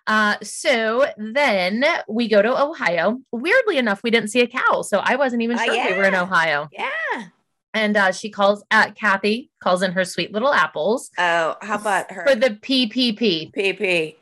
[0.06, 3.22] Uh, so then we go to Ohio.
[3.32, 4.82] Weirdly enough, we didn't see a cow.
[4.82, 6.16] So I wasn't even Ah, sure we were in.
[6.16, 6.68] Ohio.
[6.74, 7.28] yeah.
[7.74, 12.12] And uh, she calls at Kathy, calls in her sweet little apples Oh, how about
[12.12, 12.26] her?
[12.28, 13.52] for the PPP.
[13.56, 14.16] PP.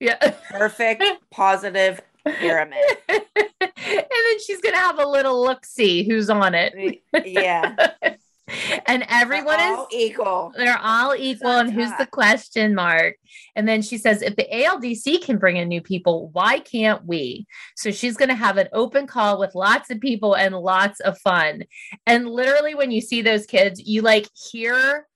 [0.00, 0.16] Yeah.
[0.50, 2.78] Perfect, positive pyramid.
[3.08, 7.00] and then she's going to have a little look see who's on it.
[7.24, 7.74] Yeah.
[8.86, 10.52] and everyone is equal.
[10.56, 11.50] They're all equal.
[11.50, 13.16] And who's the question mark?
[13.56, 17.46] And then she says, if the ALDC can bring in new people, why can't we?
[17.76, 21.18] So she's going to have an open call with lots of people and lots of
[21.18, 21.64] fun.
[22.06, 25.06] And literally, when you see those kids, you like hear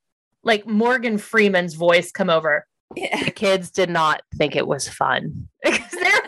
[0.43, 2.67] like Morgan Freeman's voice come over.
[2.97, 3.25] Yeah.
[3.25, 6.23] The kids did not think it was fun because they're,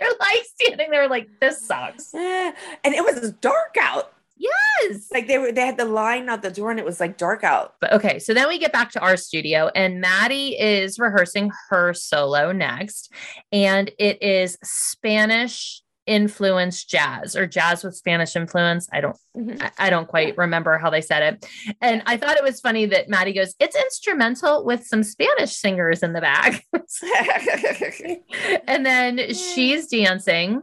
[0.00, 2.12] they're like standing there like, this sucks.
[2.14, 4.13] And it was dark out.
[4.36, 5.08] Yes.
[5.12, 7.44] Like they were they had the line out the door and it was like dark
[7.44, 7.74] out.
[7.80, 11.94] But okay, so then we get back to our studio, and Maddie is rehearsing her
[11.94, 13.12] solo next,
[13.52, 18.88] and it is Spanish influence jazz or jazz with Spanish influence.
[18.92, 19.62] I don't, mm-hmm.
[19.62, 21.46] I, I don't quite remember how they said it.
[21.80, 26.02] And I thought it was funny that Maddie goes, "It's instrumental with some Spanish singers
[26.02, 26.64] in the back,"
[28.66, 30.62] and then she's dancing.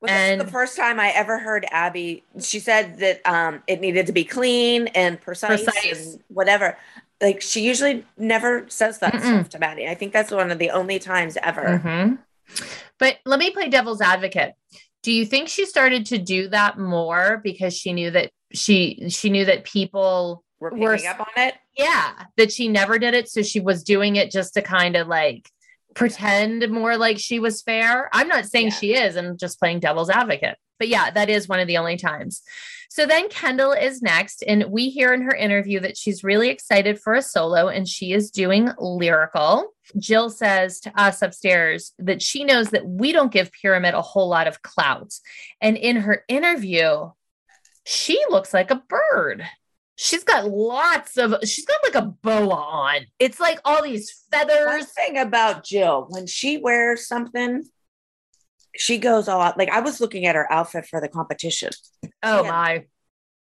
[0.00, 2.22] Well, this is And- the first time I ever heard Abby.
[2.40, 6.12] She said that um, it needed to be clean and precise, Precise.
[6.14, 6.76] and whatever.
[7.20, 9.20] Like she usually never says that Mm-mm.
[9.20, 9.88] stuff to Maddie.
[9.88, 11.82] I think that's one of the only times ever.
[11.84, 12.18] Mhm.
[12.98, 14.54] But let me play devil's advocate.
[15.02, 19.30] Do you think she started to do that more because she knew that she she
[19.30, 21.54] knew that people We're picking We're- up on it.
[21.76, 25.06] yeah, that she never did it so she was doing it just to kind of
[25.08, 25.48] like
[25.98, 28.08] pretend more like she was fair.
[28.12, 28.74] I'm not saying Yeah.
[28.74, 30.56] she is, I'm just playing devil's advocate.
[30.78, 32.42] But yeah, that is one of the only times.
[32.88, 37.00] So then Kendall is next, and we hear in her interview that she's really excited
[37.00, 39.74] for a solo and she is doing lyrical.
[39.98, 44.28] Jill says to us upstairs that she knows that we don't give Pyramid a whole
[44.28, 45.12] lot of clout.
[45.60, 47.10] And in her interview,
[47.84, 49.44] she looks like a bird.
[50.00, 53.00] She's got lots of, she's got like a boa on.
[53.18, 54.86] It's like all these One feathers.
[54.92, 57.64] thing about Jill, when she wears something,
[58.76, 59.58] she goes all out.
[59.58, 61.70] Like I was looking at her outfit for the competition.
[62.22, 62.84] Oh my.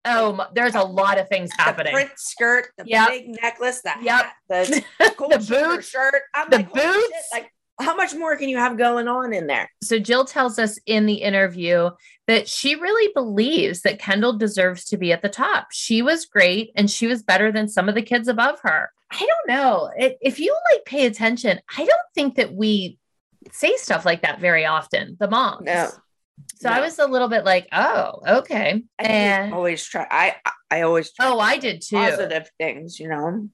[0.04, 0.48] Oh, my.
[0.54, 1.92] there's a lot of things The happening.
[1.94, 3.08] print skirt, the Yep.
[3.08, 4.04] big necklace, the Yep.
[4.24, 4.84] hat, the
[5.16, 6.22] cool The boots, shirt.
[6.34, 7.28] I'm the like, boots.
[7.32, 9.70] like how much more can you have going on in there?
[9.82, 11.88] So Jill tells us in the interview
[12.32, 15.68] that she really believes that Kendall deserves to be at the top.
[15.70, 18.90] She was great and she was better than some of the kids above her.
[19.10, 19.90] I don't know.
[19.96, 22.98] If you like pay attention, I don't think that we
[23.50, 25.66] say stuff like that very often, the moms.
[25.66, 25.90] No.
[26.56, 28.82] So I was a little bit like, oh, okay.
[28.98, 30.06] I And always try.
[30.10, 30.36] I
[30.70, 31.96] I- always try oh, I did too.
[31.96, 32.98] positive things.
[32.98, 33.48] You know,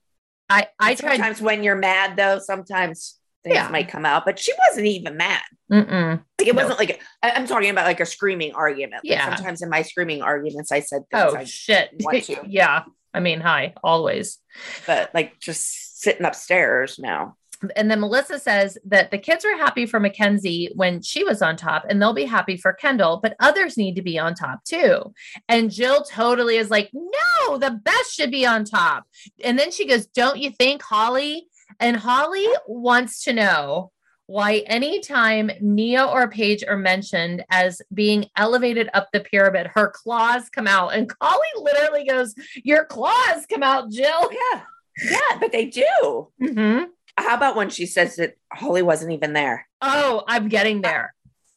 [0.48, 1.16] I I tried.
[1.16, 3.17] sometimes when you're mad though, sometimes
[3.48, 3.68] things Yeah.
[3.68, 4.24] might come out.
[4.24, 5.42] But she wasn't even mad.
[5.72, 6.22] Mm-mm.
[6.38, 6.62] Like it No.
[6.62, 9.04] wasn't like I'm talking about like a screaming argument.
[9.04, 9.34] Like, Yeah.
[9.34, 11.32] sometimes in my screaming arguments, I said things.
[11.34, 11.90] Oh I, shit.
[12.46, 12.84] yeah.
[13.14, 14.38] I mean, hi, always.
[14.86, 17.36] but like just sitting upstairs now.
[17.74, 21.56] And then Melissa says that the kids are happy for Mackenzie when she was on
[21.56, 25.12] top, and they'll be happy for Kendall, but others need to be on top too.
[25.48, 29.06] And Jill totally is like, no, the best should be on top.
[29.42, 31.47] And then she goes, Don't you think, Holly?
[31.80, 33.92] And Holly wants to know
[34.26, 40.50] why anytime Nia or Paige are mentioned as being elevated up the pyramid, her claws
[40.50, 40.88] come out.
[40.94, 44.30] And Holly literally goes, Your claws come out, Jill.
[44.30, 44.62] Yeah,
[45.10, 46.28] yeah, but they do.
[46.42, 46.86] Mhm.
[47.16, 49.66] How about when she says that Holly wasn't even there?
[49.80, 51.14] Oh, I'm getting there.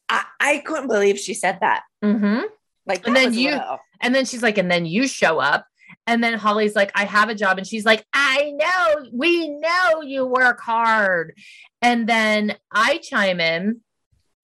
[0.09, 1.83] I, I couldn't believe she said that.
[2.01, 2.41] hmm
[2.85, 5.67] Like, And then you- little- And then she's like, and then you show up.
[6.07, 7.57] And then Holly's like, I have a job.
[7.57, 11.37] And she's like, I know, we know you work hard.
[11.81, 13.81] And then I chime in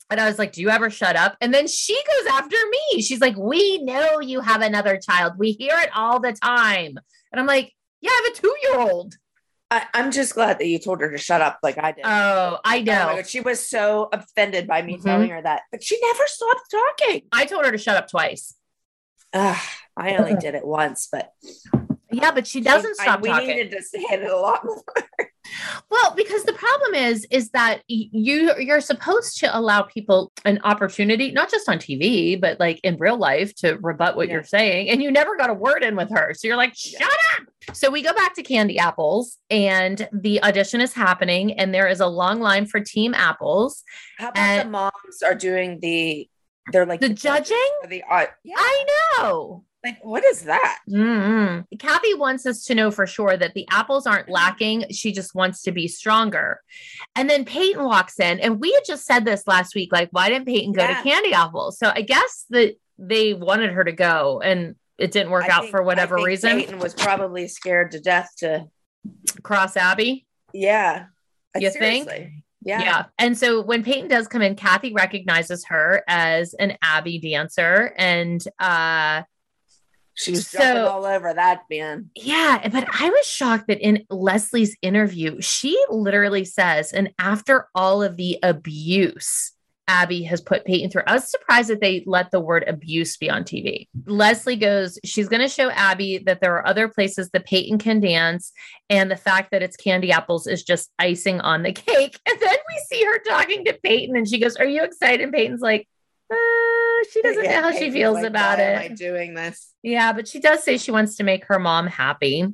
[0.10, 1.36] and I was like, Do you ever shut up?
[1.42, 2.56] And then she goes after
[2.92, 3.02] me.
[3.02, 5.34] She's like, We know you have another child.
[5.38, 6.98] We hear it all the time.
[7.32, 9.16] And I'm like, Yeah, I have a two year old.
[9.70, 12.06] I, I'm just glad that you told her to shut up, like I did.
[12.06, 13.16] Oh, I Oh know.
[13.18, 15.04] God, she was so offended by me Mhm.
[15.04, 17.24] telling her that, but she never stopped talking.
[17.34, 18.56] I told her to shut up twice.
[19.34, 19.58] Ugh,
[19.96, 21.34] I only did it once, but
[22.12, 23.48] Yeah, but she doesn't I- stop we talking.
[23.48, 24.84] needed to say it a lot more.
[25.90, 31.32] Well, because the problem is, is that you you're supposed to allow people an opportunity,
[31.32, 34.34] not just on TV, but like in real life, to rebut what Yeah.
[34.36, 34.90] you're saying.
[34.90, 37.00] And you never got a word in with her, so you're like, Yeah.
[37.00, 37.10] shut
[37.40, 37.76] up.
[37.76, 42.02] So we go back to Candy Apples, and the audition is happening, and there is
[42.02, 43.84] a long line for Team Apples.
[44.18, 46.30] How about And- the moms are doing the?
[46.72, 47.90] They're like The judges judging?
[47.90, 48.32] the art.
[48.44, 48.86] Yeah, I
[49.22, 49.64] know.
[49.84, 50.80] like what is that?
[50.90, 51.64] Mm-mm.
[51.80, 54.86] Cathy wants us to know for sure that the apples aren't lacking.
[54.92, 56.60] She just wants to be stronger.
[57.16, 59.92] And then Peyton walks in, and we had just said this last week.
[59.94, 60.98] Like, why didn't Peyton go Yeah.
[60.98, 61.78] to Candy Apples?
[61.80, 65.62] So I guess that they wanted her to go, and it didn't work I out
[65.62, 66.58] think- for whatever reason.
[66.58, 68.66] Peyton was probably scared to death to.
[69.42, 70.26] Cross Abby.
[70.54, 71.06] Yeah,
[71.56, 72.10] You think?
[72.68, 72.82] Yeah.
[72.82, 73.06] Yeah.
[73.18, 77.94] And so when Peyton does come in, Cathy recognizes her as an Abby dancer.
[77.98, 79.24] And uh
[80.16, 82.10] She was So- jumping all over that man.
[82.16, 88.04] Yeah, but I was shocked that in Leslie's interview, she literally says, and after all
[88.04, 89.54] of the abuse
[89.88, 93.30] Abby has put Peyton through, I was surprised that they let the word abuse be
[93.30, 93.88] on TV.
[94.06, 98.00] Leslie goes, she's going to show Abby that there are other places that Peyton can
[98.00, 98.52] dance,
[98.90, 102.20] and the fact that it's candy apples is just icing on the cake.
[102.28, 105.22] And then we see her talking to Peyton, and she goes, Are you excited?
[105.22, 105.88] And Peyton's like,
[106.30, 106.36] uh,
[107.12, 108.64] she doesn't Yeah, know how she feels like, about it.
[108.64, 109.74] Am I doing this?
[109.84, 112.46] Yeah, but she does say she wants to make her mom happy.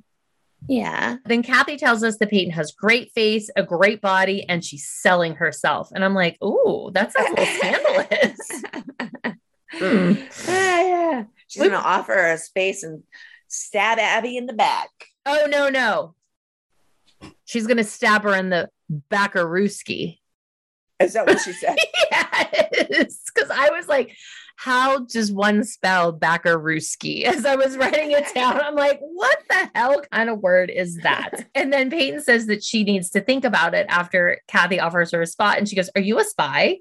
[0.67, 1.17] Yeah.
[1.25, 5.35] Then Cathy tells us that Peyton has great face, a great body, and she's selling
[5.35, 5.89] herself.
[5.93, 7.55] And I'm like, ooh, that sounds a little
[8.35, 8.63] scandalous.
[10.47, 11.23] Ah, yeah.
[11.47, 13.03] She's gonna offer her a space and
[13.47, 14.89] stab Abby in the back.
[15.25, 16.15] Oh no, no.
[17.45, 18.69] She's gonna stab her in the
[19.11, 20.19] backarooski.
[20.99, 21.77] Is that what she said?
[22.11, 23.23] yes.
[23.33, 24.15] Because I was like,
[24.55, 27.23] how does one spell backarooski?
[27.25, 30.97] As I was writing it down, I'm like, what the hell kind of word is
[30.97, 31.47] that?
[31.55, 35.21] and then Peyton says that she needs to think about it after Cathy offers her
[35.21, 35.57] a spot.
[35.57, 36.79] And she goes, Are you a spy?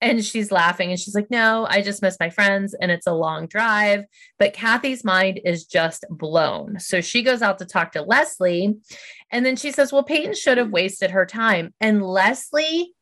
[0.00, 3.12] And she's laughing and she's like, No, I just miss my friends and it's a
[3.12, 4.04] long drive.
[4.38, 6.80] But Cathy's mind is just blown.
[6.80, 8.76] So she goes out to talk to Leslie.
[9.30, 11.74] And then she says, Well, Peyton should have wasted her time.
[11.80, 12.92] And Leslie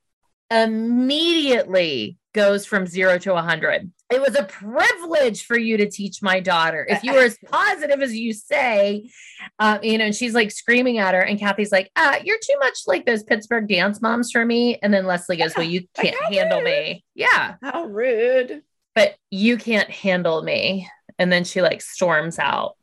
[0.50, 3.90] immediately goes from zero to a 100.
[4.09, 6.87] It was a privilege for you to teach my daughter.
[6.88, 9.11] If you were as positive as you say,
[9.59, 12.57] uh, you know, and she's like screaming at her, and Cathy's like, uh, You're too
[12.61, 14.79] much like those Pittsburgh dance moms for me.
[14.81, 16.65] And then Leslie goes, Well, you can't handle rude.
[16.67, 17.04] me.
[17.15, 18.63] Yeah, How rude.
[18.94, 20.88] but you can't handle me.
[21.19, 22.77] And then she like storms out.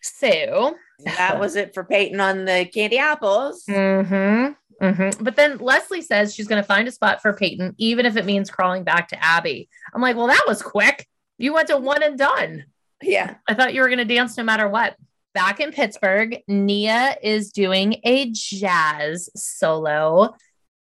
[0.00, 0.74] So
[1.04, 3.64] That was it for Peyton on the candy apples.
[3.68, 4.84] Mm-hmm.
[4.84, 5.24] Mm-hmm.
[5.24, 8.26] But then Leslie says she's going to find a spot for Peyton, even if it
[8.26, 9.68] means crawling back to Abby.
[9.94, 11.06] I'm like, well, that was quick.
[11.38, 12.64] You went to one and done.
[13.02, 13.36] Yeah.
[13.48, 14.96] I thought you were going to dance no matter what.
[15.34, 20.34] Back in Pittsburgh, Nia is doing a jazz solo,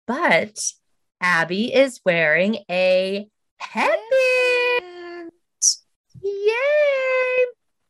[0.06, 0.58] but
[1.22, 5.30] Abby is wearing a headband.
[6.20, 6.52] Yay!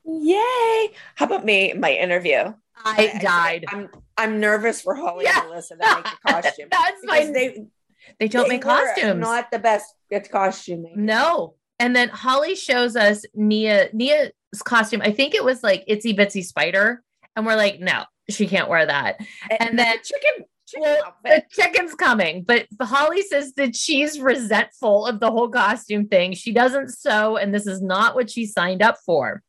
[0.05, 0.91] Yay.
[1.15, 2.53] How about me, my interview?
[2.85, 3.65] I died.
[3.69, 5.41] I'm I'm nervous for Holly Yeah.
[5.41, 6.69] and Melissa to make the costume.
[6.71, 7.25] That's my.
[7.27, 7.67] they
[8.19, 9.21] They don't they make costumes.
[9.21, 10.95] Not the best at costuming.
[10.97, 11.55] No.
[11.79, 14.33] And then Holly shows us Nia Nia's
[14.65, 15.03] costume.
[15.03, 17.03] I think it was like Itsy Bitsy Spider.
[17.37, 19.19] And we're like, no, she can't wear that.
[19.59, 25.07] And then- the chicken, chicken Well, the chicken's coming, but Holly says that she's resentful
[25.07, 26.35] of the whole costume thing.
[26.35, 29.43] She doesn't sew, and this is not what she signed up for.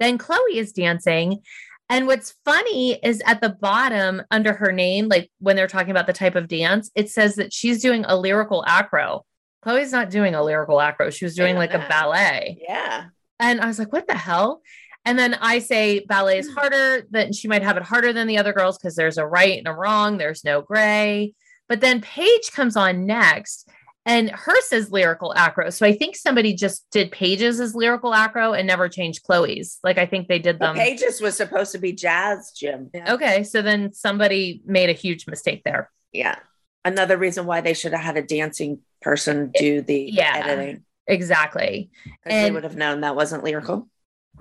[0.00, 1.42] Then Chloe is dancing.
[1.88, 6.06] And what's funny is at the bottom under her name, like when they're talking about
[6.06, 9.26] the type of dance, it says that she's doing a lyrical acro.
[9.62, 11.10] Chloe's not doing a lyrical acro.
[11.10, 12.58] She was doing like a ballet.
[12.66, 13.06] Yeah.
[13.38, 14.62] And I was like, what the hell?
[15.04, 18.38] And then I say ballet is harder, that she might have it harder than the
[18.38, 21.34] other girls because there's a right and a wrong, there's no gray.
[21.68, 23.68] But then Paige comes on next
[24.04, 25.70] and hers says lyrical acro.
[25.70, 29.78] So I think somebody just did Paige's as lyrical acro and never changed Chloe's.
[29.84, 30.82] Like I think they did Well, them.
[30.82, 32.90] Paige's was supposed to be jazz, Jim.
[32.92, 33.14] Yeah.
[33.14, 33.44] Okay.
[33.44, 35.90] So then somebody made a huge mistake there.
[36.12, 36.36] Yeah.
[36.84, 40.32] Another reason why they should have had a dancing person do the Yeah.
[40.44, 40.84] editing.
[41.06, 41.90] Exactly.
[42.04, 43.88] Because they would have known that wasn't lyrical.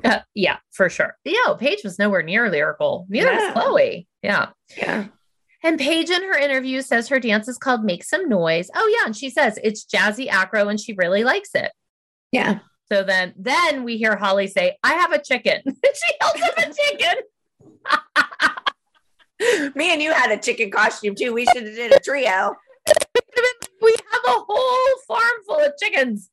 [0.03, 1.17] Uh, yeah, for sure.
[1.23, 3.05] Yeah, Paige was nowhere near lyrical.
[3.09, 3.53] Neither Yeah.
[3.53, 4.07] was Chloe.
[4.23, 4.49] Yeah.
[4.77, 5.07] Yeah.
[5.63, 8.69] And Paige in her interview says her dance is called Make Some Noise.
[8.75, 9.05] Oh, yeah.
[9.05, 11.71] And she says it's jazzy acro and she really likes it.
[12.31, 12.59] Yeah.
[12.91, 15.61] So then then we hear Holly say, I have a chicken.
[15.65, 17.15] she holds up a chicken.
[19.75, 21.33] Me and you had a chicken costume too.
[21.33, 22.55] We should have did a trio.
[23.81, 26.29] we have a whole farm full of chickens.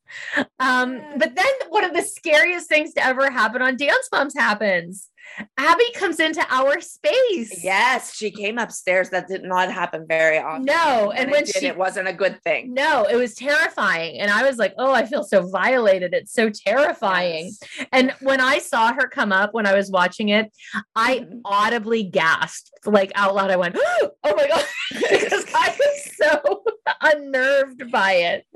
[0.59, 5.08] Um, but then one of the scariest things to ever happen on Dance Moms happens.
[5.57, 7.63] Abby comes into our space.
[7.63, 9.09] Yes, she came upstairs.
[9.09, 10.65] That did not happen very often.
[10.65, 12.73] No, and it when did, she- it wasn't a good thing.
[12.73, 14.19] No, it was terrifying.
[14.19, 16.13] And I was like, oh, I feel so violated.
[16.13, 17.51] It's so terrifying.
[17.77, 17.87] Yes.
[17.91, 20.51] And when I saw her come up when I was watching it,
[20.95, 21.41] I Mhm.
[21.45, 23.51] audibly gasped like out loud.
[23.51, 26.63] I went, oh my God, because I was so
[27.01, 28.45] unnerved by it.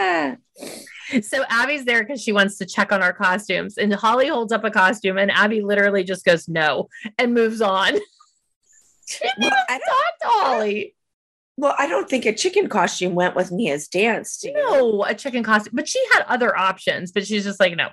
[0.00, 0.36] Ah.
[1.22, 3.78] So Abby's there because she wants to check on our costumes.
[3.78, 6.88] And Holly holds up a costume, and Abby literally just goes, no,
[7.18, 7.94] and moves on.
[9.06, 10.94] she didn't Well, even I don't- talk to Holly.
[11.60, 14.44] Well, I don't think a chicken costume went with Nia's dance.
[14.44, 17.88] No, a chicken costume, but she had other options, but she's just like, no.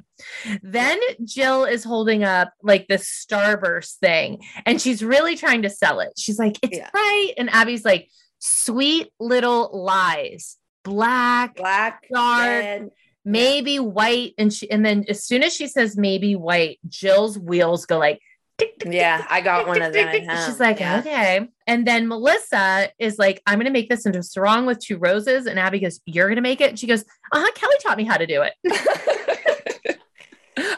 [0.62, 6.00] Then Jill is holding up like the starburst thing, and she's really trying to sell
[6.00, 6.10] it.
[6.16, 6.92] She's like, it's Yeah.
[6.94, 7.32] right.
[7.40, 8.08] And Abby's like,
[8.38, 12.42] sweet little lies, black, Black, Dark.
[12.48, 12.90] red.
[13.26, 14.34] Maybe white.
[14.38, 18.20] And she, and then as soon as she says maybe white, Jill's wheels go like,
[18.58, 20.12] tick, tick, Yeah, tick, I got one of them.
[20.12, 20.24] tick.
[20.24, 20.46] at home.
[20.50, 21.00] She's like, Yeah.
[21.00, 21.48] okay.
[21.68, 24.98] And then Melissa is like, I'm going to make this into a sarong with two
[24.98, 25.46] roses.
[25.48, 26.70] And Abby goes, You're going to make it?
[26.70, 27.02] And she goes,
[27.34, 27.52] Uh huh.
[27.56, 28.54] Kelly taught me how to do it.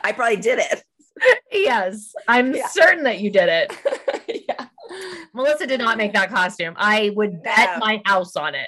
[0.04, 0.84] I probably did it.
[1.52, 2.14] yes.
[2.28, 2.68] I'm Yeah.
[2.70, 4.45] certain that you did it.
[4.50, 4.68] yeah.
[5.34, 6.74] Melissa did not make that costume.
[6.78, 7.80] I would bet No.
[7.86, 8.68] my house on it.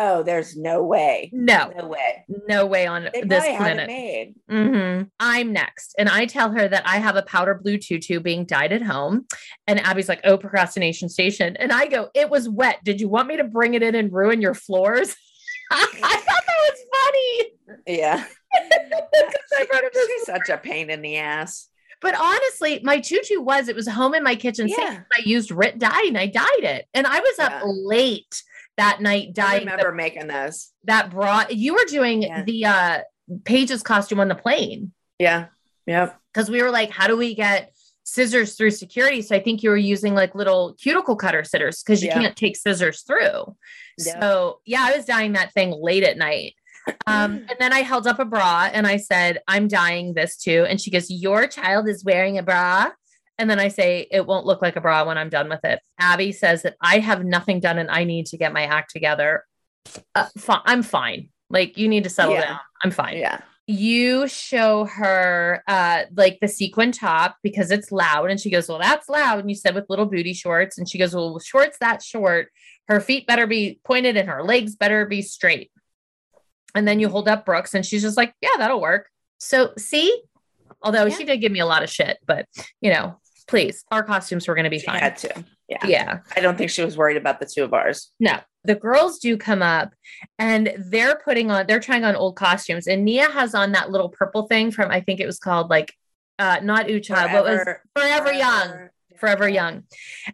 [0.00, 1.28] Oh, there's no way.
[1.32, 2.24] No, No way.
[2.48, 3.88] no way on They this planet.
[3.88, 4.34] made.
[4.48, 5.94] hmm I'm next.
[5.98, 9.26] And I tell her that I have a powder blue tutu being dyed at home.
[9.66, 11.56] And Abby's like, oh, procrastination station.
[11.56, 12.78] And I go, it was wet.
[12.84, 15.16] Did you want me to bring it in and ruin your floors?
[15.72, 17.88] I thought that was funny.
[17.98, 18.24] Yeah.
[18.54, 21.68] I brought it this- She's such a pain in the ass.
[22.00, 24.88] But honestly, my tutu was, it was home in my kitchen sink.
[25.00, 26.86] I used Rit dye and I dyed it.
[26.94, 27.62] And I was up Yeah.
[27.64, 28.42] late
[28.78, 30.72] that night I dyeing the- remember making this.
[30.84, 31.44] that bra.
[31.50, 32.42] You were doing Yeah.
[32.44, 32.98] the uh
[33.44, 34.92] Paige's costume on the plane.
[35.18, 35.46] Yeah.
[35.86, 36.18] Yep.
[36.32, 37.72] because we were like, how do we get
[38.04, 39.20] scissors through security?
[39.22, 42.20] So I think you were using like little cuticle cutter sitters because you Yeah.
[42.20, 43.56] can't take scissors through.
[43.98, 44.20] Yeah.
[44.20, 46.54] So yeah, I was dyeing that thing late at night.
[47.06, 50.64] Um, and then I held up a bra and I said, I'm dyeing this too.
[50.68, 52.90] And she goes, Your child is wearing a bra.
[53.38, 55.80] And then I say, It won't look like a bra when I'm done with it.
[56.00, 59.44] Abby says that I have nothing done and I need to get my act together.
[60.14, 61.30] Uh, fi- I'm fine.
[61.50, 62.44] Like, you need to settle Yeah.
[62.46, 62.58] down.
[62.84, 63.40] I'm fine Yeah.
[63.66, 68.78] you show her uh like the sequin top because it's loud and she goes well
[68.78, 72.02] that's loud and you said with little booty shorts and she goes well shorts that
[72.02, 72.48] short
[72.88, 75.70] her feet better be pointed and her legs better be straight
[76.74, 80.18] and then you hold up brooks and she's just like yeah that'll work so see
[80.80, 81.14] although Yeah.
[81.16, 82.46] she did give me a lot of shit but
[82.80, 83.18] you know
[83.48, 83.84] please.
[83.90, 85.00] Our costumes were going to be She fine.
[85.00, 85.44] had to.
[85.68, 85.86] Yeah.
[85.86, 86.18] Yeah.
[86.36, 88.12] I don't think she was worried about the two of ours.
[88.20, 89.92] No, the girls do come up
[90.38, 92.86] and they're putting on, they're trying on old costumes.
[92.86, 95.92] And Nia has on that little purple thing from, I think it was called like,
[96.38, 97.60] uh, not Ucha, what was
[97.96, 98.88] Forever Young.
[99.18, 99.82] Forever Young.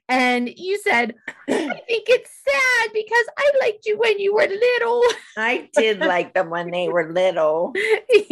[0.09, 1.15] And you said,
[1.49, 5.03] I think it's sad because I liked you when you were little.
[5.37, 7.73] I did like them when they were little.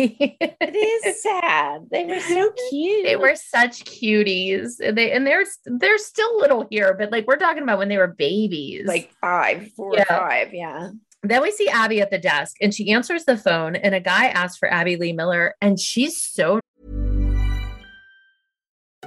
[0.05, 1.87] It is sad.
[1.91, 3.05] They were so cute.
[3.05, 4.81] They were such cuties.
[4.83, 7.99] And They and they're they're still little here, but like we're talking about when they
[7.99, 8.87] were babies.
[8.87, 10.05] like five, four Yeah.
[10.05, 10.55] five.
[10.55, 10.91] Yeah.
[11.23, 14.27] then we see Abby at the desk and she answers the phone and a guy
[14.27, 16.61] asks for Abby Lee Miller and she's so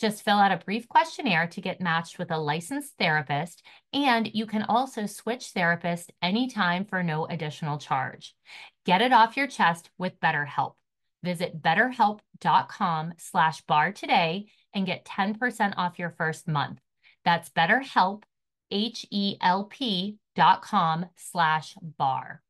[0.00, 4.46] Just fill out a brief questionnaire to get matched with a licensed therapist, and you
[4.46, 8.34] can also switch therapists anytime for no additional charge.
[8.86, 10.72] Get it off your chest with BetterHelp.
[11.22, 16.80] Visit betterhelp.com slash bar today and get 10% off your first month.
[17.26, 18.22] That's betterhelp,
[18.70, 22.40] H-E-L-P dot com slash bar.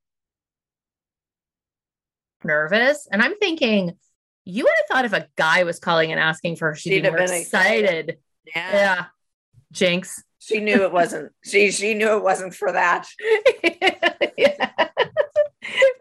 [2.45, 3.09] Nervous.
[3.11, 3.97] And I'm thinking,
[4.45, 7.03] you would have thought if a guy was calling and asking for her, she'd, She'd
[7.03, 8.19] be have been excited.
[8.45, 8.73] Yeah.
[8.73, 9.05] Yeah.
[9.73, 10.23] Jinx.
[10.39, 11.33] She knew it wasn't.
[11.45, 13.07] she she knew it wasn't for that.
[14.37, 14.71] Yeah.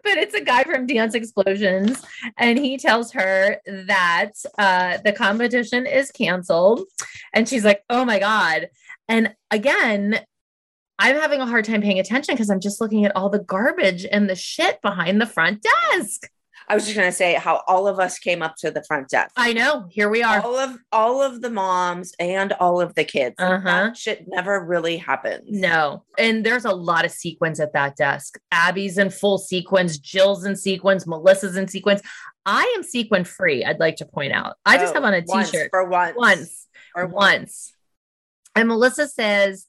[0.02, 2.02] but it's a guy from Dance Explosions,
[2.38, 6.82] and he tells her that uh, the competition is canceled,
[7.34, 8.70] and she's like, "Oh my god!"
[9.08, 10.20] And again,
[10.98, 14.06] I'm having a hard time paying attention because I'm just looking at all the garbage
[14.10, 16.28] and the shit behind the front desk.
[16.70, 19.32] I was just gonna say how all of us came up to the front desk.
[19.36, 19.86] I know.
[19.90, 20.40] Here we are.
[20.40, 23.34] all of all of the moms and all of the kids.
[23.38, 23.60] Uh-huh.
[23.64, 25.46] That shit never really happens.
[25.48, 26.04] No.
[26.16, 28.38] And there's a lot of sequins at that desk.
[28.52, 32.02] Abby's in full sequins, Jill's in sequins, Melissa's in sequins.
[32.46, 34.56] I am sequin free, I'd like to point out.
[34.64, 36.16] I just Oh, have on a once, t-shirt for once.
[36.16, 37.74] once For or once.
[38.54, 39.66] And Melissa says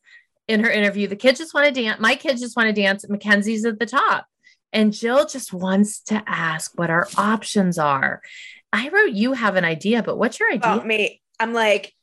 [0.47, 1.99] in her interview, the kids just want to dance.
[1.99, 3.07] My kids just want to dance.
[3.09, 4.25] Mackenzie's at the top.
[4.73, 8.21] And Jill just wants to ask what our options are.
[8.73, 10.77] I wrote, You have an idea, but what's your idea?
[10.77, 11.93] Well, me, I'm like,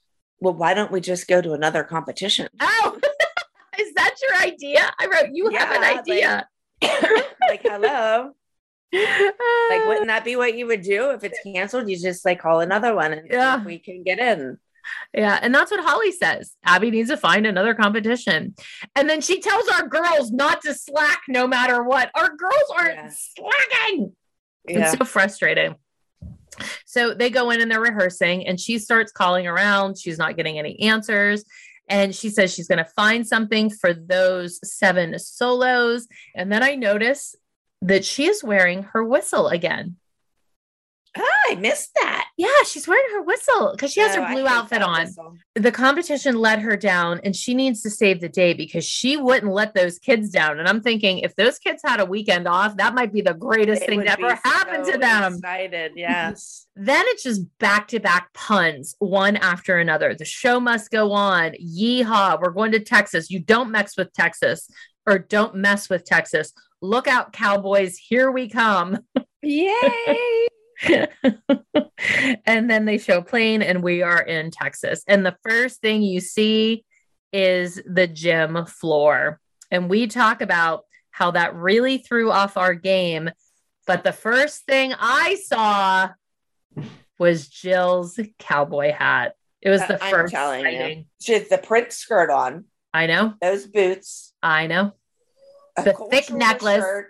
[0.40, 2.48] well, why don't we just go to another competition?
[2.60, 2.98] oh,
[3.80, 4.90] is that your idea?
[4.98, 6.48] I wrote, You have an Yeah, like- idea.
[7.48, 8.32] like, hello.
[8.92, 11.88] Like, wouldn't that be what you would do if it's canceled?
[11.90, 13.62] You just like call another one and Yeah.
[13.64, 14.58] we can get in.
[15.14, 16.52] Yeah, and that's what Holly says.
[16.64, 18.54] Abby needs to find another competition.
[18.94, 22.10] And then she tells our girls not to slack no matter what.
[22.14, 23.10] Our girls aren't Yeah.
[23.10, 24.12] slacking.
[24.68, 24.80] Yeah.
[24.90, 25.76] It's so frustrating.
[26.86, 29.98] So they go in and they're rehearsing, and she starts calling around.
[29.98, 31.44] She's not getting any answers.
[31.88, 36.06] And she says she's going to find something for those seven solos.
[36.36, 37.34] And then I notice
[37.80, 39.96] that she is wearing her whistle again.
[41.18, 42.28] Ah, I missed that.
[42.36, 45.00] Yeah, she's wearing her whistle because she has No, her blue outfit on.
[45.00, 45.36] whistle.
[45.54, 49.52] the competition let her down and she needs to save the day because she wouldn't
[49.52, 50.58] let those kids down.
[50.60, 53.80] And I'm thinking if those kids had a weekend off, that might be the greatest
[53.80, 55.34] They thing that ever happened so to them.
[55.34, 56.66] Excited, yes.
[56.80, 60.14] Then it's just back to back puns, one after another.
[60.14, 61.54] The show must go on.
[61.60, 63.30] Yeehaw, we're going to Texas.
[63.30, 64.70] You don't mess with Texas
[65.04, 66.52] or don't mess with Texas.
[66.80, 67.96] Look out, Cowboys.
[67.96, 68.98] Here we come.
[69.42, 70.46] Yay!
[72.46, 75.02] and then they show plane and we are in Texas.
[75.06, 76.84] And the first thing you see
[77.32, 79.40] is the gym floor.
[79.70, 83.30] And we talk about how that really threw off our game.
[83.86, 86.10] But the first thing I saw
[87.18, 89.34] was Jill's cowboy hat.
[89.60, 91.04] It was uh, the I'm first telling you.
[91.20, 93.34] She has the print skirt on, I know.
[93.42, 94.92] those boots, I know.
[95.76, 96.80] a The thick necklace.
[96.80, 97.08] shirt.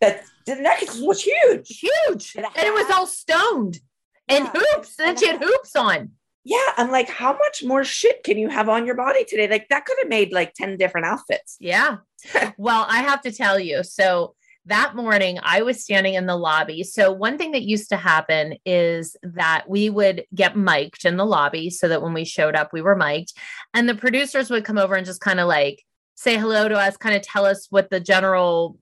[0.00, 1.68] That the necklace was huge.
[1.68, 2.34] Huge.
[2.36, 3.80] And And it was all stoned.
[4.28, 4.52] And Yeah.
[4.54, 4.98] hoops.
[4.98, 6.12] And And she had hoops on.
[6.42, 9.46] Yeah, I'm like, how much more shit can you have on your body today?
[9.46, 11.56] Like that could have made like 10 different outfits.
[11.60, 11.98] Yeah.
[12.56, 13.82] well, I have to tell you.
[13.84, 14.34] So
[14.66, 16.82] that morning, I was standing in the lobby.
[16.84, 21.24] So, one thing that used to happen is that we would get mic'd in the
[21.24, 23.32] lobby so that when we showed up, we were mic'd.
[23.72, 25.82] And the producers would come over and just kind of like
[26.14, 28.78] say hello to us, kind of tell us what the general,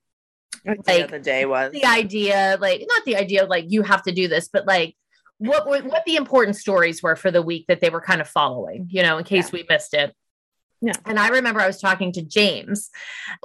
[0.64, 1.72] Like the day was.
[1.72, 4.96] the idea, like, not the idea of like, you have to do this, but like,
[5.38, 8.28] what, what what the important stories were for the week that they were kind of
[8.28, 10.14] following, you know, in case we missed it.
[10.80, 10.92] Yeah.
[11.07, 12.90] And I remember I was talking to James.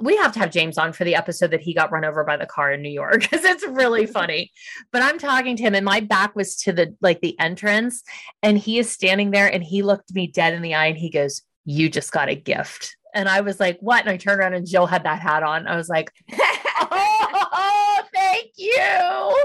[0.00, 2.36] We have to have James on for the episode that he got run over by
[2.36, 4.52] the car in New York because it's really funny.
[4.92, 8.02] But I'm talking to him and my back was to the like the entrance
[8.42, 11.10] and he is standing there and he looked me dead in the eye and he
[11.10, 14.54] goes, "You just got a gift." And I was like, "What?" And I turned around
[14.54, 15.66] and Jill had that hat on.
[15.66, 16.63] I was like, "Oh, thank
[18.56, 19.44] you."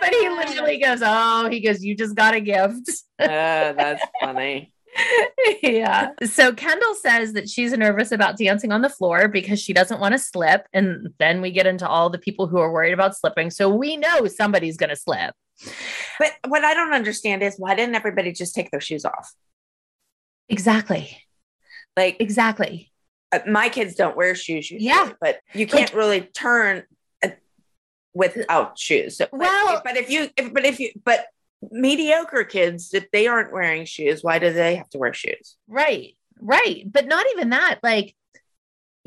[0.00, 3.26] But he literally goes, "Oh, he goes, you just got a gift." Uh,
[3.72, 4.72] that's funny.
[5.62, 6.10] yeah.
[6.24, 10.12] So Kendall says that she's nervous about dancing on the floor because she doesn't want
[10.12, 10.66] to slip.
[10.72, 13.50] And then we get into all the people who are worried about slipping.
[13.50, 15.34] So we know somebody's going to slip.
[16.18, 19.32] But what I don't understand is why didn't everybody just take their shoes off?
[20.48, 21.22] Exactly.
[21.96, 22.90] Like Exactly.
[23.32, 25.12] uh, my kids don't wear shoes usually, Yeah.
[25.20, 26.84] but you can't really turn
[28.14, 29.16] without shoes.
[29.18, 31.26] So, but- Well- but if you, if, but if you, but
[31.70, 35.56] mediocre kids, if they aren't wearing shoes, why do they have to wear shoes?
[35.66, 36.16] Right.
[36.40, 36.84] Right.
[36.86, 37.80] But not even that.
[37.82, 38.14] Like,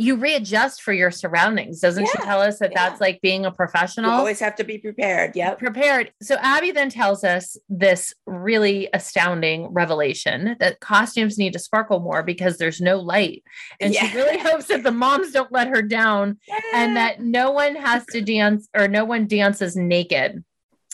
[0.02, 1.80] you readjust for your surroundings.
[1.80, 2.89] Doesn't she tell us that Yeah.
[2.89, 4.10] that's like being a professional?
[4.12, 5.36] You always have to be prepared.
[5.36, 5.60] Yep.
[5.60, 6.12] prepared.
[6.22, 12.24] So Abby then tells us this really astounding revelation that costumes need to sparkle more
[12.24, 13.43] because there's no light.
[13.80, 16.39] And she really hopes that the moms don't let her down
[16.74, 20.43] and that no one has to dance or no one dances naked.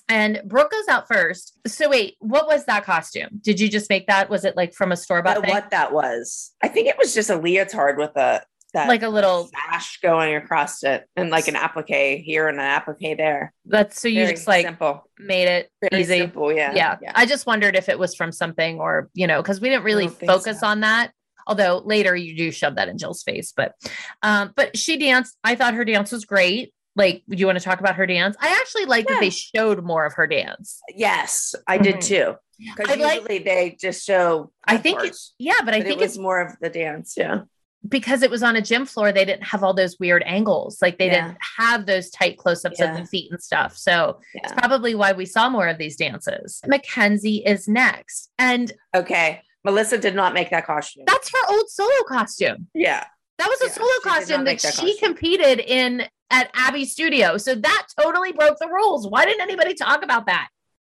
[0.10, 1.58] And Brooke goes out first.
[1.68, 3.40] So wait, what was that costume?
[3.42, 4.30] Did you just make that?
[4.30, 7.30] Was it like from a store bought what that was, I think it was just
[7.30, 8.42] a leotard with a
[8.78, 12.66] that Like a little sash going across it, and like an applique here and an
[12.66, 13.54] applique there.
[13.66, 16.20] that's so you Very just like simple, made it very easy.
[16.20, 16.52] simple.
[16.54, 17.12] Yeah, yeah.
[17.16, 20.08] I just wondered if it was from something or, you know, because we didn't really
[20.08, 20.68] focus so.
[20.68, 21.12] on that.
[21.48, 23.74] Although later you do shove that in Jill's face, but
[24.22, 25.38] um, but she danced.
[25.44, 26.74] I thought her dance was great.
[26.98, 28.36] Like, do you want to talk about her dance?
[28.42, 30.80] I actually like that they showed more of her dance.
[30.94, 32.02] Yes, I did Mhm.
[32.02, 32.36] too.
[32.76, 34.52] Because I like- usually they just show.
[34.66, 37.14] I think parts, Yeah, but I think it it's more of the dance.
[37.16, 37.42] Yeah.
[37.88, 40.82] Because it was on a gym floor, they didn't have all those weird angles.
[40.82, 41.28] Like they Yeah.
[41.28, 43.78] didn't have those tight close ups of the feet and stuff.
[43.78, 44.42] So Yeah.
[44.44, 46.62] it's probably why we saw more of these dances.
[46.68, 48.32] Mackenzie is next.
[48.40, 49.42] And Okay.
[49.64, 51.04] Melissa did not make that costume.
[51.08, 52.68] that's her old solo costume.
[52.74, 53.04] yeah.
[53.38, 55.08] That was a Yeah, solo she did not costume that, that she costume.
[55.14, 57.38] competed in at Abby's studio.
[57.38, 59.08] So that totally broke the rules.
[59.08, 60.50] Why didn't anybody talk about that?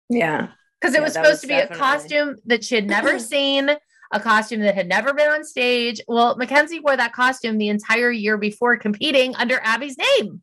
[0.09, 0.47] Yeah.
[0.79, 3.19] Because it Yeah, was supposed was to be definitely- a costume that she had never
[3.33, 3.69] seen,
[4.11, 6.01] a costume that had never been on stage.
[6.07, 10.41] Well, Mackenzie wore that costume the entire year before competing under Abby's name.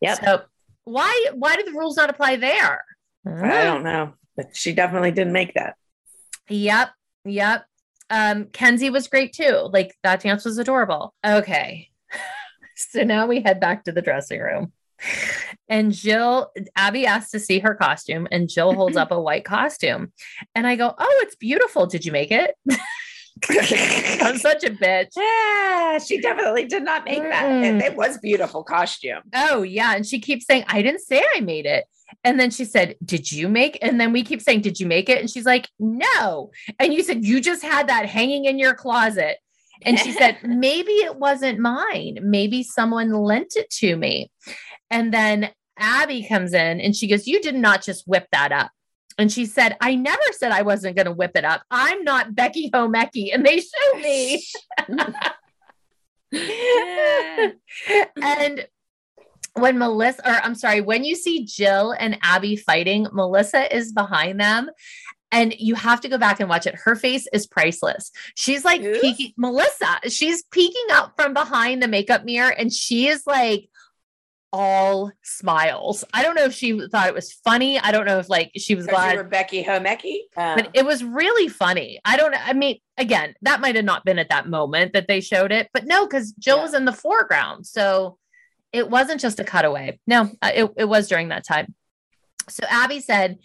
[0.00, 0.24] Yep.
[0.24, 0.42] So
[0.84, 2.84] why why did the rules not apply there?
[3.26, 5.76] I don't know, but she definitely didn't make that.
[6.48, 6.90] Yep.
[7.24, 7.66] Yep.
[8.10, 9.68] Um, Kenzie was great too.
[9.72, 11.14] Like that dance was adorable.
[11.24, 11.90] Okay.
[12.76, 14.72] so now we head back to the dressing room.
[15.68, 20.12] And Jill, Abby asked to see her costume, and Jill holds up a white costume.
[20.54, 21.86] And I go, Oh, it's beautiful.
[21.86, 22.54] Did you make it?
[23.50, 25.10] I'm such a bitch.
[25.16, 27.44] Yeah, she definitely did not make that.
[27.44, 27.84] And mm.
[27.84, 29.20] it was beautiful costume.
[29.34, 29.94] Oh, yeah.
[29.94, 31.84] And she keeps saying, I didn't say I made it.
[32.24, 33.78] And then she said, Did you make?
[33.82, 35.18] And then we keep saying, Did you make it?
[35.18, 36.50] And she's like, No.
[36.78, 39.38] And you said, You just had that hanging in your closet.
[39.82, 42.18] And she said, Maybe it wasn't mine.
[42.22, 44.30] Maybe someone lent it to me.
[44.90, 48.70] And then Abby comes in and she goes, You did not just whip that up.
[49.18, 51.62] And she said, I never said I wasn't going to whip it up.
[51.70, 53.34] I'm not Becky Homecki.
[53.34, 54.44] And they show me.
[58.22, 58.66] and
[59.54, 64.40] when Melissa, or I'm sorry, when you see Jill and Abby fighting, Melissa is behind
[64.40, 64.70] them.
[65.32, 66.74] And you have to go back and watch it.
[66.76, 68.12] Her face is priceless.
[68.34, 73.26] She's like peeking, Melissa, she's peeking up from behind the makeup mirror and she is
[73.26, 73.68] like
[74.52, 76.04] all smiles.
[76.14, 77.78] I don't know if she thought it was funny.
[77.78, 80.20] I don't know if like she was glad you were Becky Homecki.
[80.36, 82.00] Uh, but it was really funny.
[82.04, 85.20] I don't I mean, again, that might have not been at that moment that they
[85.20, 86.62] showed it, but no, because Jill Yeah.
[86.62, 87.66] was in the foreground.
[87.66, 88.18] So
[88.72, 89.98] it wasn't just a cutaway.
[90.06, 91.74] No, uh, it, it was during that time.
[92.48, 93.38] So Abby said,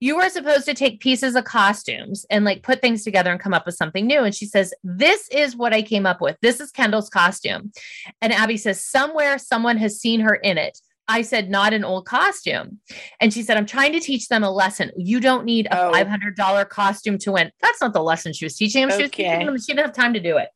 [0.00, 3.54] You were supposed to take pieces of costumes and like put things together and come
[3.54, 4.22] up with something new.
[4.24, 6.36] And she says, This is what I came up with.
[6.42, 7.72] This is Kendall's costume.
[8.20, 10.78] And Abby says, Somewhere someone has seen her in it.
[11.08, 12.80] I said, Not an old costume.
[13.20, 14.90] And she said, I'm trying to teach them a lesson.
[14.96, 15.92] You don't need a Oh.
[15.92, 17.50] $500 costume to win.
[17.62, 18.96] That's not the lesson she was teaching them.
[18.98, 20.48] She was teaching them, she didn't have time to do it.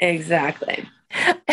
[0.00, 0.88] exactly.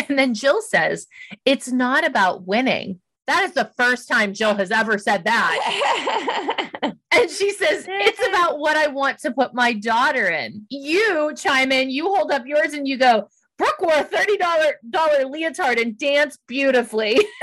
[0.08, 1.06] And then Jill says,
[1.44, 3.00] It's not about winning.
[3.26, 6.52] That is the first time Jill has ever said that.
[7.20, 10.66] And she says, It's about what I want to put my daughter in.
[10.68, 15.80] You chime in, you hold up yours, and you go, Brooke wore a $30 leotard
[15.80, 17.18] and danced beautifully.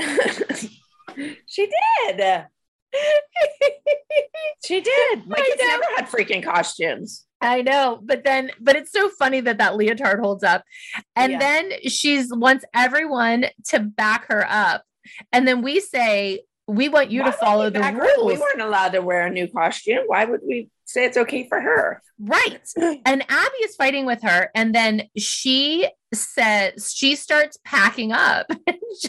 [1.46, 1.66] she
[2.06, 2.44] did.
[4.64, 5.26] she did.
[5.26, 5.68] My I kids know.
[5.68, 7.26] never had freaking costumes.
[7.40, 10.64] I know, but then, but it's so funny that that leotard holds up.
[11.16, 11.38] And Yeah.
[11.38, 14.84] then she's wants everyone to back her up.
[15.32, 18.32] And then we say, we want you Why to follow the rules.
[18.32, 20.04] We weren't allowed to wear a new costume.
[20.06, 22.02] Why would we say it's okay for her?
[22.18, 22.60] Right.
[23.06, 24.50] And Abby is fighting with her.
[24.54, 28.46] And then she says, she starts packing up.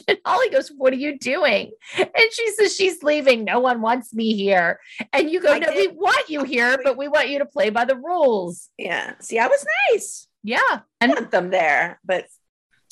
[0.07, 1.71] And Holly goes, What are you doing?
[1.95, 3.43] And she says, She's leaving.
[3.45, 4.79] No one wants me here.
[5.13, 7.69] And you go, I No, we want you here, but we want you to play
[7.69, 8.69] by the rules.
[8.79, 9.13] Yeah.
[9.21, 10.27] See, I was nice.
[10.43, 10.59] Yeah.
[10.69, 12.25] I And want them there, but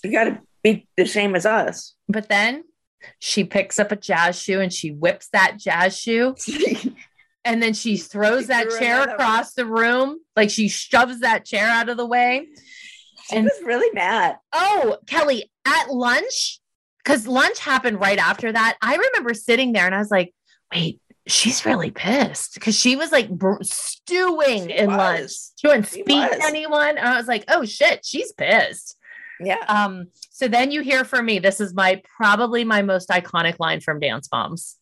[0.04, 1.96] you got to be the same as us.
[2.08, 2.64] but then
[3.20, 6.36] she picks up a jazz shoe and she whips that jazz shoe.
[7.46, 9.10] And then she throws that chair one.
[9.10, 10.20] across the room.
[10.34, 12.48] Like she shoves that chair out of the way.
[13.30, 14.38] She And- was really mad.
[14.54, 16.62] Oh, Kelly, at lunch,
[17.04, 18.78] because lunch happened right after that.
[18.82, 20.34] I remember sitting there and I was like,
[20.74, 24.98] wait, she's really pissed because she was like br- stewing She in was.
[24.98, 25.32] lunch.
[25.58, 26.40] She wouldn't She speak was.
[26.40, 26.98] to anyone.
[26.98, 28.96] And I was like, oh shit, she's pissed.
[29.40, 29.64] Yeah.
[29.68, 31.40] Um, so then you hear from me.
[31.40, 34.78] This is my probably my most iconic line from Dance Moms.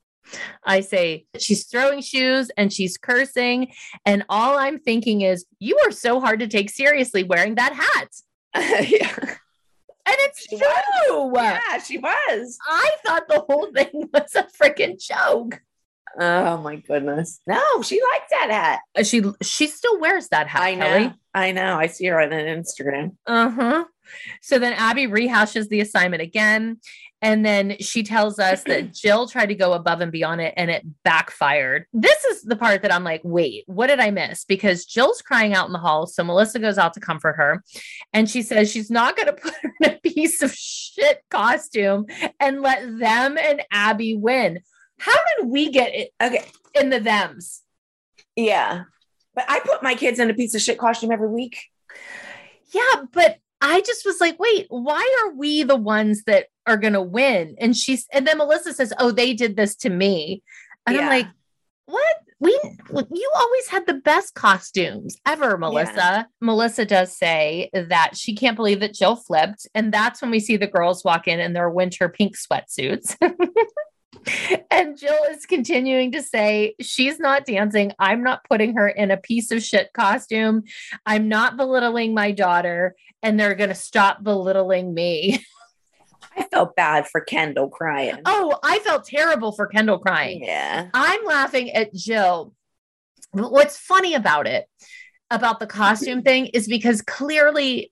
[0.64, 3.72] I say she's throwing shoes and she's cursing,
[4.06, 8.10] and all I'm thinking is, you are so hard to take seriously wearing that hat.
[8.90, 9.16] yeah.
[10.04, 11.26] And it's She true.
[11.28, 11.60] was.
[11.70, 12.58] Yeah, she was.
[12.68, 15.62] I thought the whole thing was a freaking joke.
[16.20, 17.40] Oh my goodness.
[17.48, 18.80] No, she likes that hat.
[18.98, 20.86] Uh, She she still wears that hat, I know.
[20.86, 21.14] Kelly.
[21.34, 21.78] I know.
[21.78, 23.16] I see her on an Instagram.
[23.26, 23.86] Uh-huh.
[24.42, 26.80] So then Abby rehashes the assignment again.
[27.22, 30.70] And then she tells us that Jill tried to go above and beyond it and
[30.72, 31.86] it backfired.
[31.94, 34.44] This is the part that I'm like, wait, what did I miss?
[34.44, 36.08] Because Jill's crying out in the hall.
[36.08, 37.64] So Melissa goes out to comfort her.
[38.12, 42.08] And she says she's not going to put her in a piece of shit costume
[42.40, 44.60] and let them and Abby win.
[45.02, 46.46] How did we get it Okay.
[46.76, 47.62] in the thems?
[48.36, 48.84] Yeah.
[49.34, 51.58] But I put my kids in a piece of shit costume every week.
[52.72, 56.94] Yeah, but I just was like, wait, why are we the ones that are going
[56.94, 57.56] to win?
[57.60, 60.44] And she's, and then Melissa says, oh, they did this to me.
[60.86, 61.28] And I'm like,
[61.86, 62.16] what?
[62.40, 62.60] We,
[63.12, 66.28] you always had the best costumes ever, Melissa.
[66.42, 69.68] Melissa does say that she can't believe that Jill flipped.
[69.76, 73.16] And that's when we see the girls walk in in their winter pink sweatsuits.
[74.72, 77.92] and Jill is continuing to say, she's not dancing.
[78.00, 80.64] I'm not putting her in a piece of shit costume.
[81.06, 85.44] I'm not belittling my daughter, and they're going to stop belittling me.
[86.38, 88.20] I felt bad for Kendall crying.
[88.26, 90.44] oh, I felt terrible for Kendall crying.
[90.44, 90.88] yeah.
[90.94, 92.54] I'm laughing at Jill.
[93.34, 94.66] But What's funny about it,
[95.30, 97.92] about the costume thing, is because clearly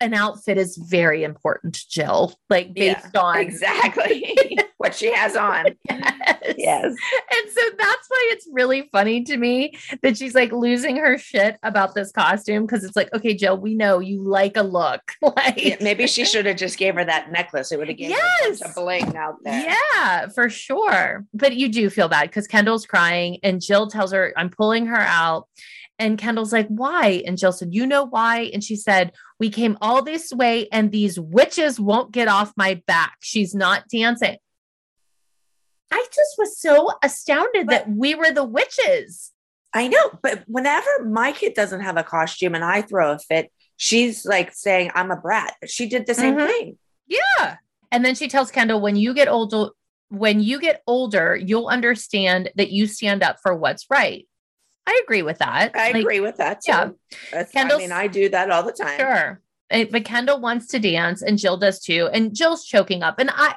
[0.00, 4.58] an outfit is very important to Jill, like based Yeah, on Exactly.
[4.78, 5.66] What she has on.
[6.48, 6.54] Yes.
[6.56, 6.84] Yes.
[6.84, 11.56] And so that's why it's really funny to me that she's like losing her shit
[11.62, 15.00] about this costume because it's like, okay, Jill, we know you like a look.
[15.22, 17.70] like Yeah, maybe she should have just gave her that necklace.
[17.70, 18.74] It would have given her a Yes.
[18.74, 19.76] bling out there.
[19.94, 21.24] Yeah, for sure.
[21.34, 24.96] But you do feel bad because Kendall's crying and Jill tells her, I'm pulling her
[25.00, 25.48] out.
[25.98, 27.22] And Kendall's like, why?
[27.26, 28.50] And Jill said, You know why?
[28.54, 32.80] And she said, We came all this way and these witches won't get off my
[32.86, 33.16] back.
[33.20, 34.36] She's not dancing.
[35.90, 39.32] I just was so astounded But- that we were the witches.
[39.74, 43.52] I know, but whenever my kid doesn't have a costume and I throw a fit,
[43.76, 45.54] she's like saying I'm a brat.
[45.66, 46.46] She did the same Mhm.
[46.46, 46.78] thing.
[47.06, 47.56] Yeah.
[47.92, 49.70] And then she tells Kendall, when you get older,
[50.08, 54.26] when you get older, you'll understand that you stand up for what's right.
[54.86, 55.76] I agree with that.
[55.76, 56.72] I Like, agree with that too.
[56.72, 56.90] yeah.
[57.30, 58.98] That's, I mean, I do that all the time.
[58.98, 59.42] Sure.
[59.70, 62.08] Eh, But Kendall wants to dance and Jill does too.
[62.10, 63.18] And Jill's choking up.
[63.18, 63.54] And I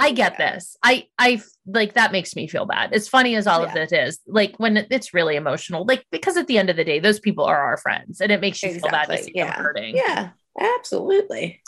[0.00, 0.52] I get Yeah.
[0.54, 0.76] this.
[0.82, 2.92] I I like that makes me feel bad.
[2.92, 6.46] As funny as all of this is, like when it's really emotional, like because at
[6.46, 8.90] the end of the day, those people are our friends and it makes you feel
[8.90, 9.52] bad to see Yeah.
[9.54, 9.96] them hurting.
[9.96, 11.62] Yeah, absolutely.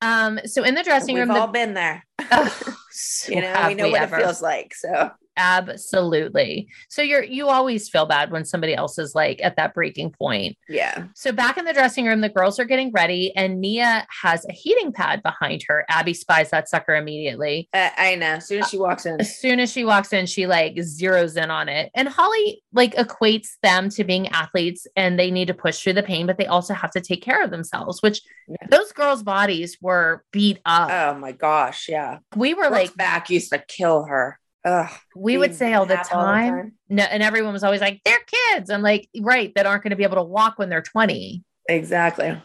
[0.00, 1.28] Um, so in the dressing room.
[1.28, 2.04] We've all the, been there.
[2.32, 4.16] oh, so You know, we know what ever.
[4.16, 4.74] it feels like.
[4.74, 6.68] So Absolutely.
[6.88, 10.56] So you're you always feel bad when somebody else is like at that breaking point.
[10.68, 14.44] yeah, So back in the dressing room, the girls are getting ready, and Nia has
[14.48, 15.84] a heating pad behind her.
[15.88, 17.68] Abby spies that sucker immediately.
[17.72, 18.34] I, I know.
[18.34, 21.42] As soon as she walks in, As soon as she walks in, she like zeroes
[21.42, 21.90] in on it.
[21.94, 26.02] And Holly like equates them to being athletes and they need to push through the
[26.02, 28.66] pain, but they also have to take care of themselves, which Yeah.
[28.70, 30.90] those girls' bodies were beat up.
[30.90, 32.18] oh my gosh, yeah.
[32.36, 34.38] we were Brooke's like, back used to kill her.
[34.64, 38.18] Ugh, we would say all the, time, No, and everyone was always like, they're
[38.52, 38.70] kids.
[38.70, 41.42] I'm like, right, that aren't going to be able to walk when they're 20.
[41.68, 42.40] Exactly.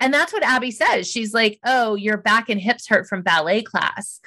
[0.00, 1.10] And that's what Abby says.
[1.10, 4.20] She's like, Oh, your back and hips hurt from ballet class.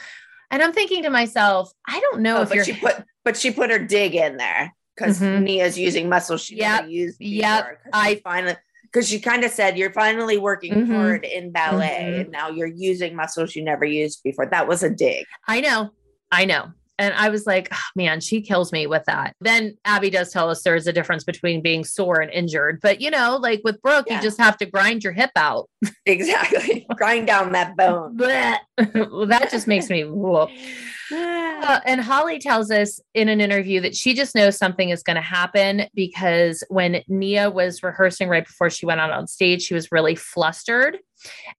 [0.52, 3.38] And I'm thinking to myself, I don't know Oh, if but you're she put but
[3.38, 5.44] she put her dig in there because Mhm.
[5.44, 9.78] Nia's using muscles she Yep, never used 'cause I- finally because she kind of said
[9.78, 10.88] you're finally working Mhm.
[10.96, 12.22] hard in ballet Mhm.
[12.22, 14.46] and now you're using muscles you never used before.
[14.48, 15.26] That was a dig.
[15.48, 15.92] I know,
[16.32, 16.72] I know.
[17.00, 19.36] And I was like, oh, man, she kills me with that.
[19.42, 22.80] Then Abby does tell us there's a difference between being sore and injured.
[22.82, 24.16] But you know, like with Brooke, Yeah.
[24.18, 25.70] you just have to grind your hip out.
[26.06, 26.86] Exactly.
[26.96, 28.18] Grind down that bone.
[28.18, 30.50] Well, that just makes me whoop.
[31.12, 35.16] Uh, and Holly tells us in an interview that she just knows something is going
[35.16, 39.74] to happen because when Nia was rehearsing right before she went out on stage, she
[39.74, 40.98] was really flustered.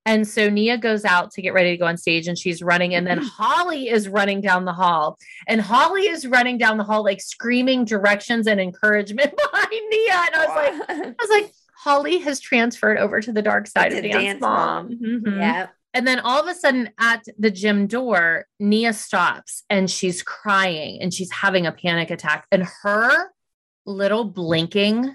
[0.07, 2.95] And so Nia goes out to get ready to go on stage and she's running.
[2.95, 5.19] And then Holly is running down the hall.
[5.47, 10.13] And Holly is running down the hall, like screaming directions and encouragement behind Nia.
[10.27, 10.57] And I was
[10.89, 14.15] like, I was like, Holly has transferred over to the dark side of To dance,
[14.25, 14.89] Dance mom.
[14.89, 14.99] Mom.
[15.23, 15.39] Mhm.
[15.39, 15.67] yeah.
[15.95, 21.01] And then all of a sudden at the gym door, Nia stops and she's crying
[21.01, 22.47] and she's having a panic attack.
[22.53, 23.31] And her
[23.87, 25.15] little blinking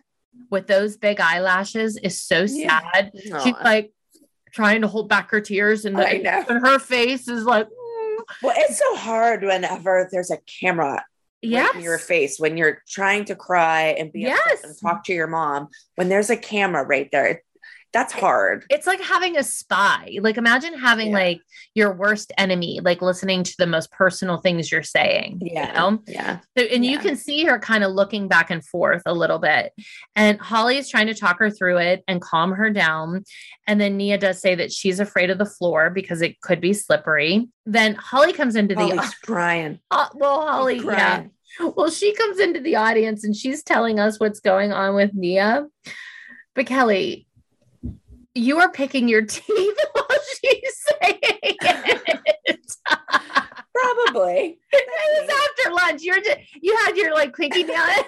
[0.50, 2.80] with those big eyelashes is so Yeah.
[2.92, 3.12] sad.
[3.44, 3.94] She's like
[4.54, 8.18] trying to hold back her tears and, and her face is like, mm.
[8.42, 11.04] Well, it's so hard whenever there's a camera
[11.44, 15.14] right in your face when you're trying to cry and be upset and talk to
[15.14, 15.68] your mom.
[15.96, 17.40] When there's a camera right there, it,
[17.94, 18.66] that's hard.
[18.72, 20.18] It's like having a spy.
[20.20, 21.14] Like imagine having Yeah.
[21.14, 21.42] like
[21.76, 25.40] your worst enemy, like listening to the most personal things you're saying.
[25.42, 25.68] Yeah.
[25.68, 26.04] You know?
[26.08, 26.40] Yeah.
[26.58, 29.74] So, and you can see her kind of looking back and forth a little bit.
[30.16, 33.24] And Holly is trying to talk her through it and calm her down.
[33.68, 36.74] And then Nia does say that she's afraid of the floor because it could be
[36.74, 37.48] slippery.
[37.66, 39.80] Then Holly comes into the Holly's crying.
[39.92, 41.26] uh, well, Holly, yeah.
[41.60, 45.68] Well, she comes into the audience and she's telling us what's going on with Nia.
[46.56, 47.28] But Kelly,
[48.36, 50.08] you are picking your teeth while
[50.42, 52.76] she's saying it.
[53.74, 54.60] Probably.
[54.72, 56.04] it was after lunch.
[56.04, 57.78] You're just, you had your like pinky nail.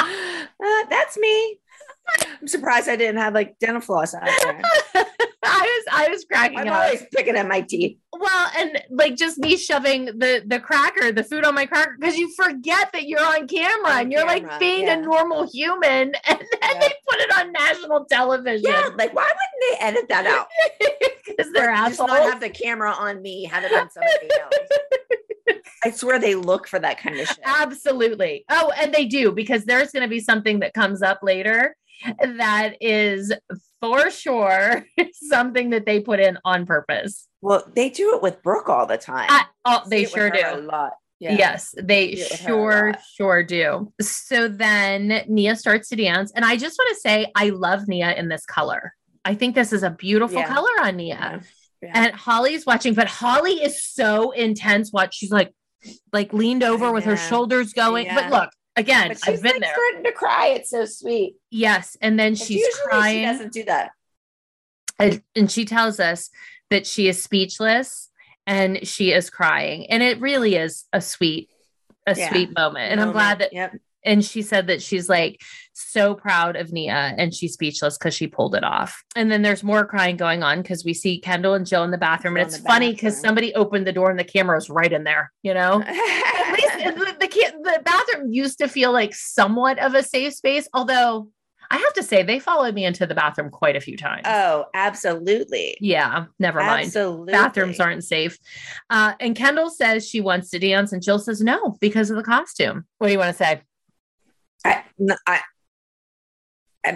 [0.00, 1.60] Uh, that's me.
[2.46, 4.62] Surprised I didn't have like dental floss out there.
[5.42, 6.74] I was I was cracking I'm up.
[6.74, 7.98] always picking at my teeth.
[8.12, 12.16] Well, and like just me shoving the the cracker, the food on my cracker, because
[12.16, 14.98] you forget that you're on camera On and you're camera, like being yeah.
[14.98, 16.80] a normal human, and then Yeah.
[16.80, 18.70] they put it on national television.
[18.70, 20.48] Yeah, like why wouldn't they edit that out?
[21.26, 22.08] because they're assholes.
[22.08, 24.54] not have the camera on me, have it on somebody else.
[25.84, 27.38] I swear they look for that kind of shit.
[27.44, 28.44] Absolutely.
[28.50, 31.76] Oh, and they do because there's going to be something that comes up later
[32.22, 33.32] that is
[33.80, 37.28] for sure something that they put in on purpose.
[37.40, 39.26] Well, they do it with Brooke all the time.
[39.30, 40.40] I- oh, they sure do.
[40.44, 40.92] A lot.
[41.20, 41.32] Yeah.
[41.36, 43.92] Yes, they See it with her a sure, sure do.
[44.00, 46.30] So then Nia starts to dance.
[46.36, 48.92] And I just want to say, I love Nia in this color.
[49.24, 50.46] I think this is a beautiful Yeah.
[50.46, 51.16] color on Nia.
[51.16, 51.40] Yeah.
[51.82, 51.90] Yeah.
[51.94, 54.92] And Holly's watching, but Holly is so intense.
[54.92, 55.52] What she's like,
[56.12, 58.08] like leaned over with her shoulders going.
[58.12, 59.74] But look, again, But she's I've been like there.
[59.74, 60.46] starting to cry.
[60.48, 61.36] It's so sweet.
[61.50, 61.96] Yes.
[62.00, 63.18] And then she's usually crying.
[63.20, 63.90] She doesn't do that.
[64.98, 66.30] and, and she tells us
[66.70, 68.10] that she is speechless
[68.46, 69.86] and she is crying.
[69.90, 71.48] And it really is a sweet,
[72.06, 72.30] a Yeah.
[72.30, 72.92] sweet moment.
[72.92, 73.76] And I'm glad that Yep.
[74.04, 75.40] and she said that she's like
[75.74, 79.04] so proud of Nia and she's speechless because she pulled it off.
[79.14, 81.98] And then there's more crying going on because we see Kendall and Jill in the
[81.98, 82.34] bathroom.
[82.34, 85.04] Jill And it's funny because somebody opened the door and the camera was right in
[85.04, 85.82] there, you know?
[86.88, 91.28] The, the, the bathroom used to feel like somewhat of a safe space, although
[91.70, 94.22] I have to say they followed me into the bathroom quite a few times.
[94.24, 95.76] oh, absolutely.
[95.80, 96.86] yeah, never mind.
[96.86, 97.32] Absolutely.
[97.32, 98.38] Bathrooms aren't safe.
[98.88, 102.22] Uh, and Kendall says she wants to dance, and Jill says no because of the
[102.22, 102.86] costume.
[102.98, 103.62] What do you want to say?
[104.64, 104.82] I,
[105.26, 105.40] I,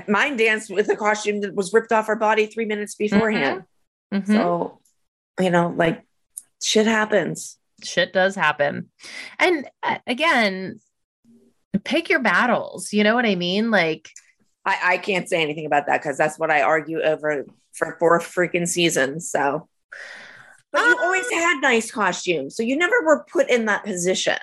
[0.09, 3.65] mine danced with a costume that was ripped off her body three minutes beforehand.
[4.13, 4.27] Mhm.
[4.27, 4.81] So,
[5.39, 6.03] you know, like
[6.63, 7.59] shit happens.
[7.85, 8.91] Shit does happen.
[9.39, 10.81] And uh, again,
[11.85, 12.93] pick your battles.
[12.93, 13.71] You know what I mean?
[13.71, 14.11] Like,
[14.65, 18.21] I, I can't say anything about that because that's what I argue over for four
[18.21, 19.31] freaking seasons.
[19.31, 19.69] So,
[20.73, 21.37] but you always Ah.
[21.37, 24.39] had nice costumes, so you never were put in that position.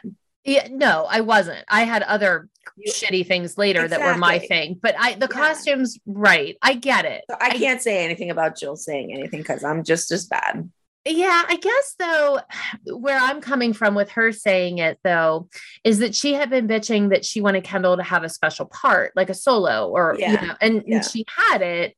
[0.46, 1.64] yeah, no, I wasn't.
[1.70, 5.40] I had other You- shitty things later that were my thing, but I, the Yeah.
[5.42, 6.58] costumes, right.
[6.62, 7.24] I get it.
[7.30, 10.70] So I can't say anything about Jill saying anything because I'm just as bad.
[11.10, 12.40] Yeah, I guess though,
[12.96, 15.50] where I'm coming from with her saying it though,
[15.84, 19.14] is that she had been bitching that she wanted Kendall to have a special part,
[19.16, 20.96] like a solo, or you Yeah, know, and, yeah.
[20.98, 21.96] and she had it,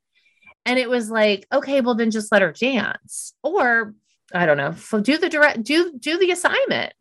[0.65, 3.93] and it was like, okay, well then just let her dance, or
[4.33, 6.93] I don't know, do the direct, do do the assignment,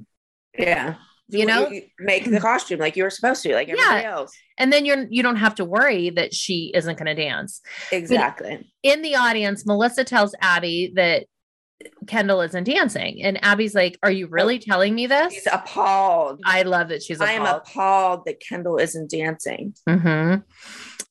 [0.59, 0.97] Yeah.
[1.33, 1.71] You know?
[2.01, 3.75] make the costume like you were supposed to, like Yeah.
[3.79, 4.37] everybody else.
[4.59, 7.61] and then you're you don't have to worry that she isn't going to dance.
[7.93, 8.69] Exactly.
[8.83, 11.27] In the audience, Melissa tells Abby that
[12.07, 16.41] Kendall isn't dancing, and Abby's like, "Are you really telling me this?" She's appalled.
[16.45, 17.63] I love that she's I am appalled.
[17.67, 19.75] appalled that Kendall isn't dancing.
[19.89, 20.37] hmm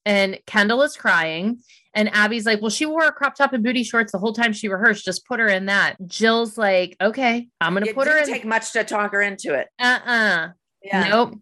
[0.05, 1.59] And Kendall is crying.
[1.95, 4.53] And Abby's like, Well, she wore a crop top and booty shorts the whole time
[4.53, 5.03] she rehearsed.
[5.05, 5.95] Just put her in that.
[6.05, 9.55] Jill's like, Okay, I'm going to put her didn't take much to talk her into
[9.55, 9.67] it.
[9.79, 10.47] uh uh
[10.83, 11.39] Nope.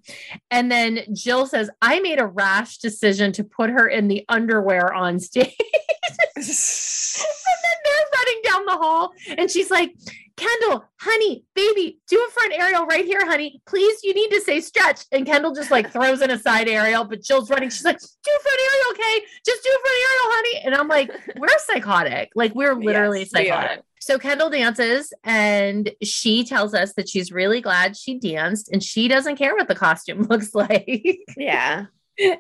[0.50, 4.94] And then Jill says, I made a rash decision to put her in the underwear
[4.94, 5.56] on stage.
[6.36, 9.12] and then they're running down the hall.
[9.38, 9.94] And she's like,
[10.38, 13.60] Kendall, honey, baby, do a front aerial right here, honey.
[13.66, 15.04] Please, you need to say stretch.
[15.12, 17.70] And Kendall just like throws in a side aerial, but Jill's running.
[17.70, 19.26] She's like, do a front aerial, okay?
[19.44, 20.62] Just do a front aerial, honey.
[20.66, 22.30] And I'm like, we're psychotic.
[22.36, 23.84] Like, we're literally Yes, we psychotic.
[24.08, 29.10] So Kendall dances and she tells us that she's really glad she danced and she
[29.10, 31.20] doesn't care what the costume looks like.
[31.36, 31.88] yeah.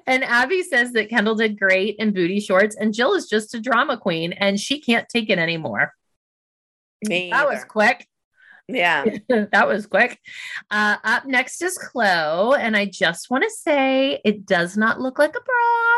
[0.07, 3.59] and Abby says that Kendall did great in booty shorts and Jill is just a
[3.59, 5.91] drama queen and she can't take it anymore.
[7.05, 7.31] Me.
[7.31, 8.07] That was quick.
[8.69, 9.03] Yeah.
[9.27, 10.21] that was quick.
[10.71, 15.19] Uh, up next is Chloe, and I just want to say it does not look
[15.19, 15.96] like a bra.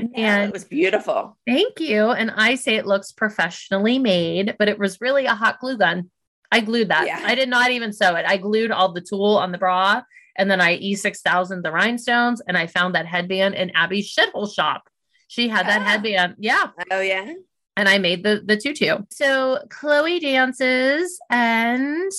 [0.14, 1.36] And And it was beautiful.
[1.46, 2.10] thank you.
[2.10, 6.10] And I say it looks professionally made, but it was really a hot glue gun.
[6.52, 7.06] I glued that.
[7.06, 7.20] Yeah.
[7.24, 8.24] I did not even sew it.
[8.26, 10.02] I glued all the tulle on the bra,
[10.36, 14.88] and then I E6000 the rhinestones, and I found that headband in Abby's shithole shop.
[15.28, 15.84] She had that Ah.
[15.84, 16.34] headband.
[16.38, 17.32] Yeah Oh yeah.
[17.76, 18.98] and I made the the tutu.
[19.10, 22.10] So Chloe dances, and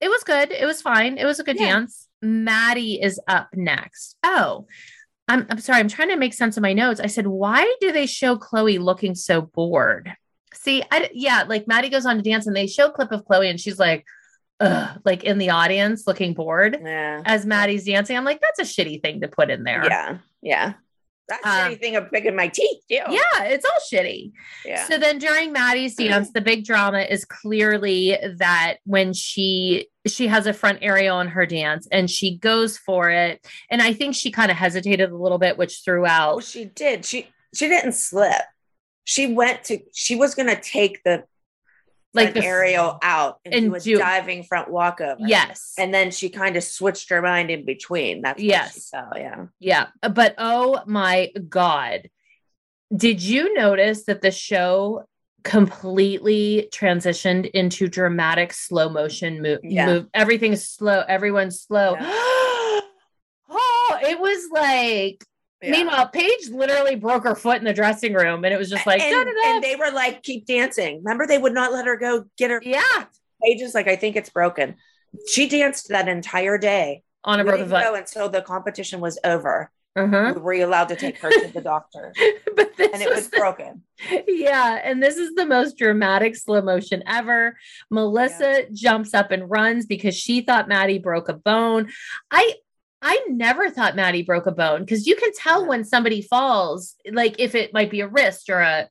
[0.00, 0.52] it was good.
[0.52, 1.18] It was fine.
[1.18, 1.72] It was a good Yeah.
[1.72, 2.06] dance.
[2.22, 4.16] Maddie is up next.
[4.22, 4.66] Oh,
[5.28, 5.78] I'm I'm sorry.
[5.80, 7.00] I'm trying to make sense of my notes.
[7.00, 10.12] I said, why do they show Chloe looking so bored?
[10.54, 13.24] See, I yeah, like Maddie goes on to dance, and they show a clip of
[13.24, 14.04] Chloe, and she's like,
[14.60, 17.22] Ugh, like in the audience looking bored Yeah.
[17.24, 18.16] as Maddie's dancing.
[18.16, 19.84] I'm like, that's a shitty thing to put in there.
[19.84, 20.18] Yeah.
[20.42, 20.72] Yeah.
[21.28, 23.02] That Um, shitty thing of picking my teeth too.
[23.10, 24.32] Yeah, it's all shitty.
[24.64, 24.86] Yeah.
[24.86, 30.46] So then during Maddie's dance, the big drama is clearly that when she she has
[30.46, 33.46] a front aerial on her dance and she goes for it.
[33.70, 36.64] And I think she kind of hesitated a little bit, which threw oh, out she
[36.64, 37.04] did.
[37.04, 38.42] She she didn't slip.
[39.04, 39.80] She went to.
[39.92, 41.24] She was gonna take the
[42.24, 45.20] like the aerial out and, and a do- diving front walkover.
[45.20, 45.74] Yes.
[45.78, 48.22] And then she kind of switched her mind in between.
[48.22, 48.74] That's what Yes.
[48.74, 49.46] she felt, yeah.
[49.58, 49.86] Yeah.
[50.02, 52.08] Uh, but oh my God.
[52.94, 55.04] Did you notice that the show
[55.44, 59.60] completely transitioned into dramatic slow motion move?
[59.62, 59.86] Yeah.
[59.86, 60.06] move.
[60.14, 61.02] Everything's slow.
[61.06, 61.96] Everyone's slow.
[62.00, 62.82] oh,
[64.02, 65.24] it was like,
[65.62, 65.72] Yeah.
[65.72, 69.00] meanwhile, Paige literally broke her foot in the dressing room and it was just like,
[69.00, 70.98] and, and they were like, keep dancing.
[71.02, 72.60] Remember, they would not let her go get her.
[72.64, 73.04] yeah,
[73.42, 74.76] Paige is like, I think it's broken.
[75.28, 77.02] She danced that entire day.
[77.24, 77.94] on a We broken foot.
[77.98, 79.70] until the competition was over.
[79.96, 80.32] Uh-huh.
[80.36, 82.12] We were you allowed to take her to the doctor,
[82.54, 83.82] but this and it was broken.
[84.28, 87.56] yeah, and this is the most dramatic slow motion ever.
[87.90, 91.88] Melissa jumps up and runs because she thought Maddie broke a bone.
[92.30, 92.54] I
[93.02, 97.36] I never thought Maddie broke a bone because you can tell when somebody falls, like
[97.38, 98.88] if it might be a wrist or a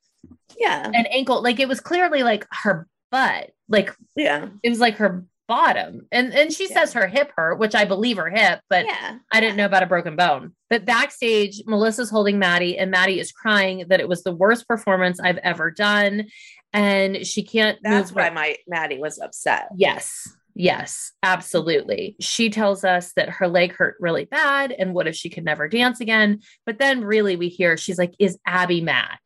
[0.58, 1.42] Yeah, an ankle.
[1.44, 6.08] Like it was clearly like her butt, like yeah, it was like her bottom.
[6.12, 6.76] And and she Yeah.
[6.82, 9.18] says her hip hurt, which I believe her hip, but yeah.
[9.32, 10.54] I didn't know about a broken bone.
[10.70, 15.20] But backstage, Melissa's holding Maddie, and Maddie is crying that it was the worst performance
[15.20, 16.28] I've ever done.
[16.74, 19.70] And she can't That's why her- my Maddie was upset.
[19.76, 20.28] yes.
[20.60, 22.16] Yes, absolutely.
[22.20, 24.72] She tells us that her leg hurt really bad.
[24.72, 26.42] And what if she could never dance again?
[26.66, 29.20] But then, really, we hear she's like, Is Abby mad?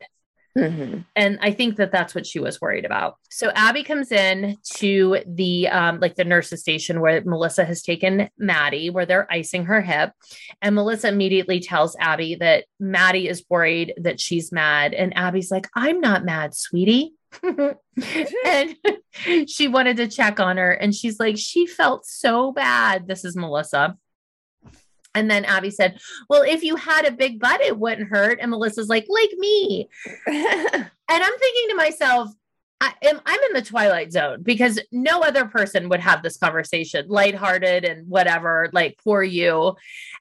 [0.58, 1.06] Mhm.
[1.16, 5.20] and i think that that's what she was worried about so abby comes in to
[5.26, 9.80] the um like the nurse's station where melissa has taken maddie where they're icing her
[9.80, 10.12] hip
[10.62, 15.70] and melissa immediately tells abby that maddie is worried that she's mad and abby's like
[15.74, 17.14] i'm not mad sweetie
[17.44, 18.76] and
[19.48, 23.36] she wanted to check on her and she's like she felt so bad this is
[23.36, 23.98] melissa
[25.14, 28.40] and then Abby said, Well, if you had a big butt, it wouldn't hurt.
[28.42, 29.90] And Melissa's like, Like me.
[31.12, 32.30] And I'm thinking to myself,
[32.80, 37.08] I am I'm in the twilight zone because no other person would have this conversation,
[37.10, 39.76] lighthearted and whatever, like poor you.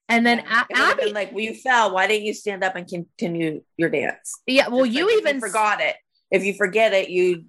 [0.08, 1.94] And then A- Abby, like, well, you fell.
[1.94, 4.40] Why didn't you stand up and continue your dance?
[4.48, 5.94] yeah, well, Just you like even forgot it.
[6.30, 7.44] If you forget it, you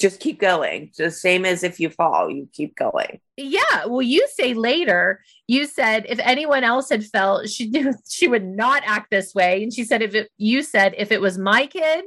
[0.00, 0.90] just keep going.
[0.98, 3.20] The same as if you fall, you keep going.
[3.36, 8.28] Yeah, well, you say later, you said if anyone else had felt, she knew she
[8.28, 9.62] would not act this way.
[9.62, 12.04] And she said, if it, you said, if it was my kid,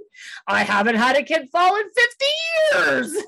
[0.47, 2.25] I haven't had a kid fall in 50
[2.73, 3.23] years.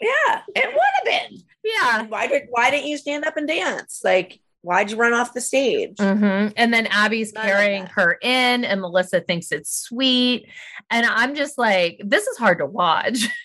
[0.00, 1.38] Yeah, it would have been.
[1.64, 2.02] Yeah.
[2.02, 4.00] Why did Why didn't you stand up and dance?
[4.02, 5.96] Like, why'd you run off the stage?
[5.96, 6.52] Mhm.
[6.56, 10.48] And then Abby's None carrying her in, and Melissa thinks it's sweet.
[10.90, 13.28] And I'm just like, this is hard to watch.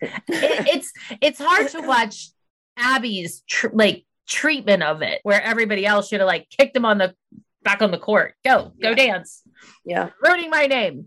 [0.00, 2.30] It- it's it's hard to watch
[2.76, 6.98] Abby's tr- like treatment of it, where everybody else should have like kicked him on
[6.98, 7.14] the
[7.62, 8.34] back on the court.
[8.44, 8.94] Go, go Yeah.
[8.94, 9.42] dance.
[9.84, 11.06] Yeah, ruining my name.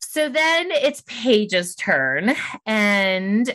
[0.00, 2.34] So then it's Paige's turn.
[2.66, 3.54] And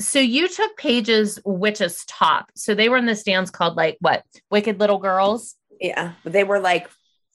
[0.00, 2.50] so you took Paige's witch's top.
[2.56, 4.24] So they were in this dance called like what?
[4.50, 5.54] Wicked Little Girls.
[5.80, 6.12] yeah.
[6.24, 6.88] But they were like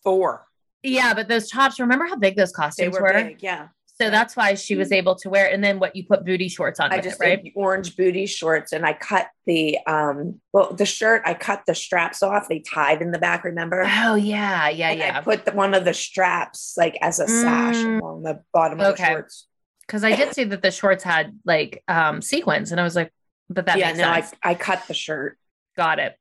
[0.03, 0.45] four.
[0.84, 3.13] Yeah, but those tops, remember how big those They costumes were were?
[3.13, 3.41] big.
[3.41, 3.70] Yeah.
[3.99, 5.47] So that's why she was able to wear.
[5.47, 5.53] it.
[5.53, 7.51] And then what you put booty shorts on I just it, right?
[7.55, 12.22] orange booty shorts and I cut the um well the shirt I cut the straps
[12.22, 15.74] off they tied in the back remember Oh yeah, yeah, and I put the, one
[15.74, 18.01] of the straps like as a sash Mm.
[18.01, 19.03] along the bottom of Okay.
[19.03, 19.47] the shorts
[19.88, 23.11] Because I did see that the shorts had like um sequins, and I was like,
[23.49, 24.33] but that yeah no sense.
[24.43, 25.38] I, I cut the shirt
[25.75, 26.17] Got it.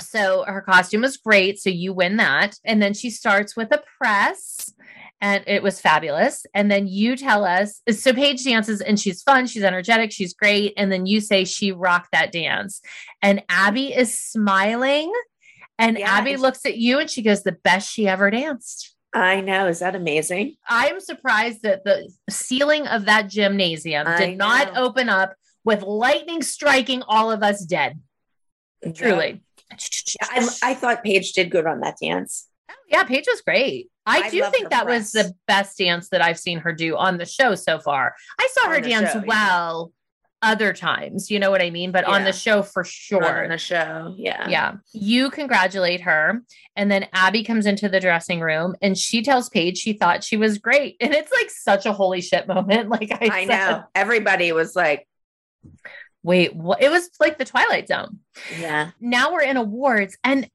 [0.00, 1.58] So her costume was great.
[1.58, 2.56] So you win that.
[2.64, 4.72] And then she starts with a press
[5.20, 6.46] and it was fabulous.
[6.54, 10.74] And then you tell us so Paige dances and she's fun, she's energetic, she's great.
[10.76, 12.80] And then you say she rocked that dance.
[13.20, 15.12] And Abby is smiling.
[15.78, 18.94] And Yeah, Abby looks at you and she goes, the best she ever danced.
[19.12, 24.38] I know is that amazing I'm surprised that the ceiling of that gymnasium I did
[24.38, 25.34] not open up
[25.64, 28.00] with lightning striking all of us dead.
[28.94, 29.42] Truly.
[29.70, 29.76] Yeah,
[30.22, 32.48] I, I thought Paige did good on that dance
[32.88, 33.88] Yeah, Paige was great.
[34.06, 37.18] I, I do think that was the best dance that I've seen her do on
[37.18, 38.14] the show so far.
[38.38, 39.24] I saw On her dance show, yeah.
[39.26, 39.92] well
[40.42, 41.92] other times, you know what I mean?
[41.92, 43.44] But on the show for sure.
[43.44, 44.74] on the show yeah yeah.
[44.92, 46.42] You congratulate her.
[46.76, 50.36] And then Abby comes into the dressing room and she tells Paige she thought she
[50.36, 50.96] was great.
[51.00, 52.88] And it's like such a holy shit moment.
[53.00, 55.06] Like I, I know everybody was like
[56.22, 56.82] wait, what?
[56.82, 58.20] It was like the Twilight Zone.
[58.58, 60.48] yeah Now we're in awards and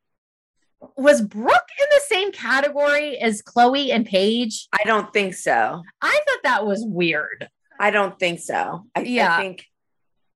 [0.98, 4.68] was Brooke in the same category as Chloe and Paige?
[4.74, 5.82] I don't think so.
[6.02, 7.50] I thought that was weird.
[7.80, 8.86] I don't think so.
[8.96, 9.36] I, Yeah.
[9.36, 9.66] I think,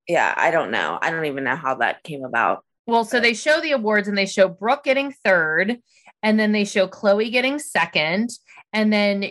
[0.10, 1.00] yeah, I don't know.
[1.02, 2.66] I don't even know how that came about.
[2.88, 5.78] Well, so they show the awards and they show Brooke getting third,
[6.24, 8.32] and then they show Chloe getting second,
[8.74, 9.30] and then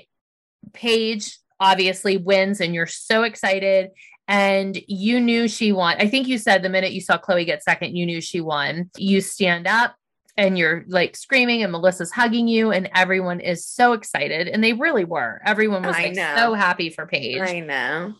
[0.72, 3.90] Paige obviously wins, and you're so excited.
[4.30, 5.96] And you knew she won.
[5.98, 8.90] I think you said the minute you saw Chloe get second, you knew she won.
[8.98, 9.96] You stand up
[10.36, 14.46] and you're like screaming, and Melissa's hugging you, and everyone is so excited.
[14.46, 15.40] And they really were.
[15.46, 17.40] Everyone was like so happy for Paige.
[17.40, 18.14] I know.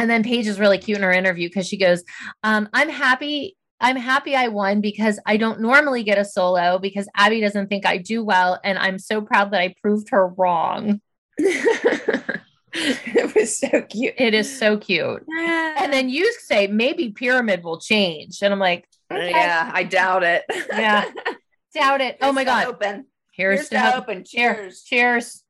[0.00, 2.02] And then Paige is really cute in her interview because she goes,
[2.42, 3.58] um, I'm happy.
[3.82, 7.84] I'm happy I won because I don't normally get a solo because Abby doesn't think
[7.84, 8.58] I do well.
[8.64, 11.02] And I'm so proud that I proved her wrong.
[11.38, 14.14] it was so cute.
[14.16, 15.22] It is so cute.
[15.38, 18.38] And then you say, maybe Pyramid will change.
[18.40, 20.44] And I'm like, okay, yeah, I doubt it.
[20.70, 21.10] Yeah.
[21.74, 22.16] doubt it.
[22.22, 22.68] oh my God.
[22.68, 23.04] Open.
[23.32, 24.24] Here's, Here's to to open.
[24.24, 24.82] Cheers.
[24.82, 25.42] Cheers.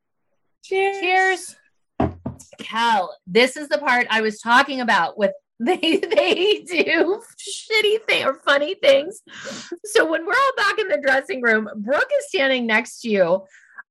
[0.64, 0.98] Cheers.
[0.98, 1.56] Cheers.
[2.60, 8.24] Kel, this is the part I was talking about with they they do shitty thing
[8.24, 9.20] or funny things.
[9.84, 13.42] So when we're all back in the dressing room, Brooke is standing next to you.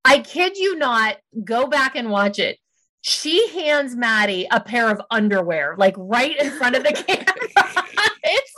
[0.03, 2.57] I kid you not, go back and watch it.
[3.01, 7.85] She hands Maddie a pair of underwear, like right in front of the camera.
[8.23, 8.53] it's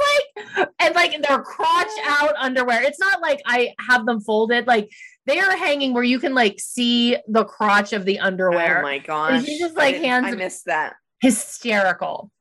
[0.58, 2.82] like, and like they're crotch out underwear.
[2.82, 4.90] It's not like I have them folded, like
[5.26, 8.80] they are hanging where you can like see the crotch of the underwear.
[8.80, 9.46] Oh my gosh.
[9.46, 10.96] She just, like, didn't- hands- I missed that.
[11.22, 12.32] Hysterical.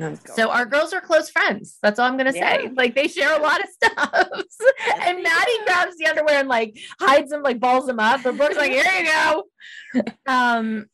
[0.00, 1.76] Oh, So our girls are close friends.
[1.82, 2.38] That's all I'm gonna say.
[2.62, 2.68] Yeah.
[2.74, 4.12] Like they share a lot of stuff.
[5.00, 8.22] and Maddie grabs the underwear and like hides them, like balls them up.
[8.22, 10.02] But Brooke's like, here you go.
[10.28, 10.86] Um,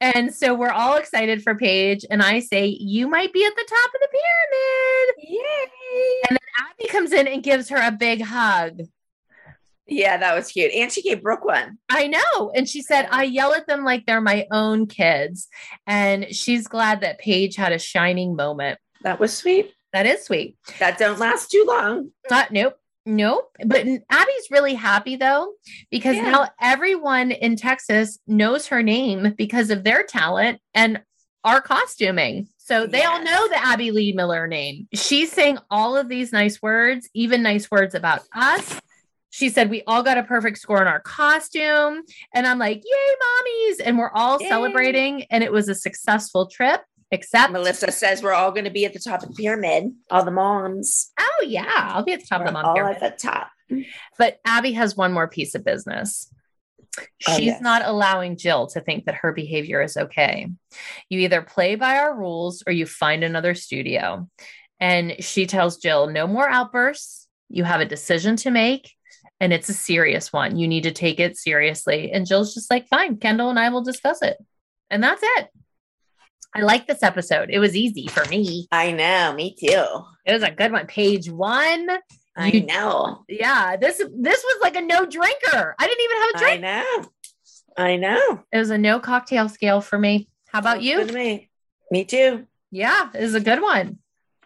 [0.00, 2.06] and so we're all excited for Paige.
[2.10, 5.30] And I say, you might be at the top of the pyramid.
[5.30, 6.20] Yay.
[6.30, 8.80] And then Abby comes in and gives her a big hug.
[9.86, 10.72] Yeah, that was cute.
[10.72, 11.78] And she gave Brooke one.
[11.90, 12.50] I know.
[12.54, 15.48] And she said, I yell at them like they're my own kids.
[15.86, 18.78] And she's glad that Paige had a shining moment.
[19.02, 19.72] That was sweet.
[19.92, 20.56] That is sweet.
[20.78, 22.10] That don't last too long.
[22.30, 22.76] Not nope.
[23.04, 23.50] Nope.
[23.66, 25.52] But Abby's really happy though,
[25.90, 26.30] because Yeah.
[26.30, 31.02] now everyone in Texas knows her name because of their talent and
[31.44, 32.46] our costuming.
[32.58, 34.86] So they all know the Abby Lee Miller name.
[34.94, 38.80] She's saying all of these nice words, even nice words about us.
[39.34, 42.02] She said, We all got a perfect score in our costume.
[42.34, 43.80] And I'm like, Yay, mommies.
[43.84, 44.48] And we're all Yay.
[44.48, 45.24] celebrating.
[45.30, 48.92] And it was a successful trip, except, Melissa says we're all going to be at
[48.92, 49.92] the top of the pyramid.
[50.10, 51.12] All the moms.
[51.18, 51.64] oh, yeah,
[51.94, 53.02] I'll be at the top of the mom all pyramid.
[53.02, 53.48] at the top.
[54.18, 56.30] But Abby has one more piece of business.
[57.00, 57.04] Oh,
[57.36, 57.62] She's yes.
[57.62, 60.46] not allowing Jill to think that her behavior is okay.
[61.08, 64.28] You either play by our rules or you find another studio.
[64.78, 67.28] And she tells Jill, no more outbursts.
[67.48, 68.90] You have a decision to make,
[69.42, 70.56] and it's a serious one.
[70.56, 72.12] You need to take it seriously.
[72.12, 74.36] And Jill's just like, fine, Kendall and I will discuss it.
[74.88, 75.48] And that's it.
[76.54, 77.50] I like this episode.
[77.50, 78.68] It was easy for me.
[78.70, 79.32] I know.
[79.34, 79.84] Me too.
[80.24, 80.86] It was a good one.
[80.86, 81.88] Page one.
[82.36, 83.24] I You- know.
[83.28, 85.74] Yeah, this this was like a no drinker.
[85.76, 86.64] I didn't even have a drink.
[86.64, 87.08] I know.
[87.76, 88.44] I know.
[88.52, 90.28] It was a no cocktail scale for me.
[90.46, 91.04] How about you?
[91.06, 91.50] me.
[91.90, 92.46] Me too.
[92.70, 93.98] Yeah, it was a good one.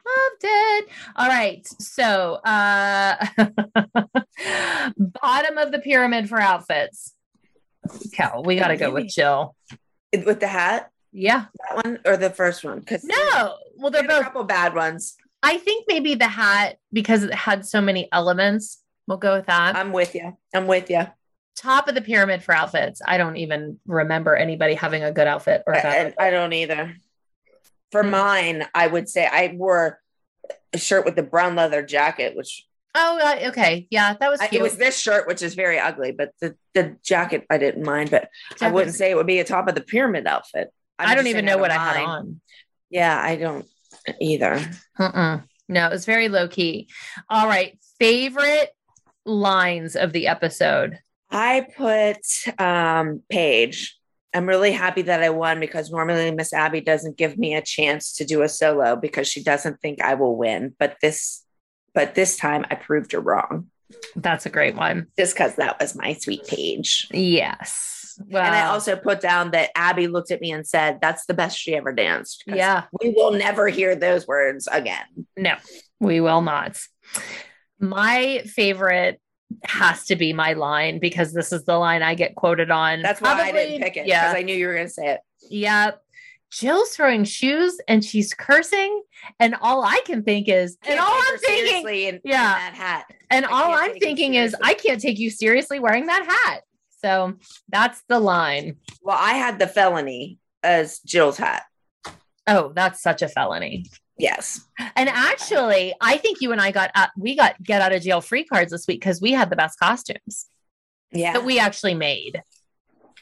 [0.07, 0.89] Loved it.
[1.17, 1.67] All right.
[1.81, 3.17] So, uh
[4.97, 7.15] bottom of the pyramid for outfits.
[8.13, 9.55] Kel, we got to go with Jill.
[10.13, 11.47] With the hat, Yeah.
[11.69, 12.81] that one or the first one?
[12.81, 13.57] Because No.
[13.77, 14.23] Well, they're a both.
[14.25, 15.17] couple bad ones.
[15.43, 18.83] I think maybe the hat because it had so many elements.
[19.07, 19.77] We'll go with that.
[19.77, 20.37] I'm with you.
[20.55, 21.07] I'm with you.
[21.57, 23.01] Top of the pyramid for outfits.
[23.07, 26.53] I don't even remember anybody having a good outfit or a bad And I don't
[26.53, 26.97] either.
[27.93, 28.11] For Hmm.
[28.11, 30.01] mine, I would say I wore
[30.73, 32.65] a shirt with the brown leather jacket, which
[32.99, 33.87] Oh, okay.
[33.91, 36.97] Yeah, that was I, it was this shirt, which is very ugly, but the, the
[37.05, 38.11] jacket I didn't mind.
[38.11, 40.73] But I wouldn't say it would be a top of the pyramid outfit.
[40.99, 42.41] I'm I don't even know what I had on.
[42.89, 43.67] Yeah, I don't
[44.19, 44.59] either.
[44.99, 45.45] Mm-mm.
[45.69, 46.89] No, it was very low key.
[47.29, 47.79] All right.
[47.99, 48.71] Favorite
[49.27, 50.99] lines of the episode.
[51.31, 52.17] I put
[52.59, 53.96] um Paige.
[54.37, 58.13] I'm really happy that I won because normally Miss Abby doesn't give me a chance
[58.17, 60.75] to do a solo because she doesn't think I will win.
[60.79, 61.43] But this
[61.95, 63.71] but this time I proved her wrong.
[64.15, 65.07] That's a great one.
[65.19, 67.09] Just because that was my sweet Paige.
[67.11, 68.21] Yes.
[68.29, 71.33] Well, And I also put down that Abby looked at me and said, That's the
[71.35, 72.45] best she ever danced.
[72.47, 72.85] Yeah.
[73.03, 75.27] We will never hear those words again.
[75.37, 75.55] no,
[75.99, 76.79] we will not.
[77.81, 79.19] My favorite
[79.65, 83.03] has to be my line because this is the line I get quoted on.
[83.03, 84.05] That's why I didn't pick it.
[84.05, 84.33] Because Yeah.
[84.37, 85.21] I knew you were gonna say it.
[85.51, 86.03] Yep.
[86.51, 89.03] Jill's throwing shoes and she's cursing.
[89.41, 92.55] And all I can think is, and Can't all I'm thinking, in, in Yeah.
[92.55, 93.07] that hat.
[93.31, 94.55] And I all I'm thinking is.
[94.63, 96.63] I can't take you seriously wearing that hat.
[97.03, 97.35] So
[97.69, 98.77] that's the line.
[99.03, 101.65] Well, I had the felony as Jill's hat.
[102.47, 103.87] Oh, that's such a felony.
[104.19, 104.61] Yes.
[104.97, 108.21] And actually, I think you and I got uh, we got get out of jail
[108.21, 110.47] free cards this week because we had the best costumes
[111.13, 111.35] Yeah.
[111.35, 112.43] that we actually made.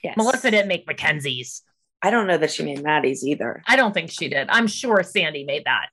[0.03, 0.17] yes.
[0.17, 1.63] Melissa didn't make Mackenzie's.
[2.03, 3.63] I don't know that she made Maddie's either.
[3.67, 4.49] I don't think she did.
[4.51, 5.87] I'm sure Sandy made that.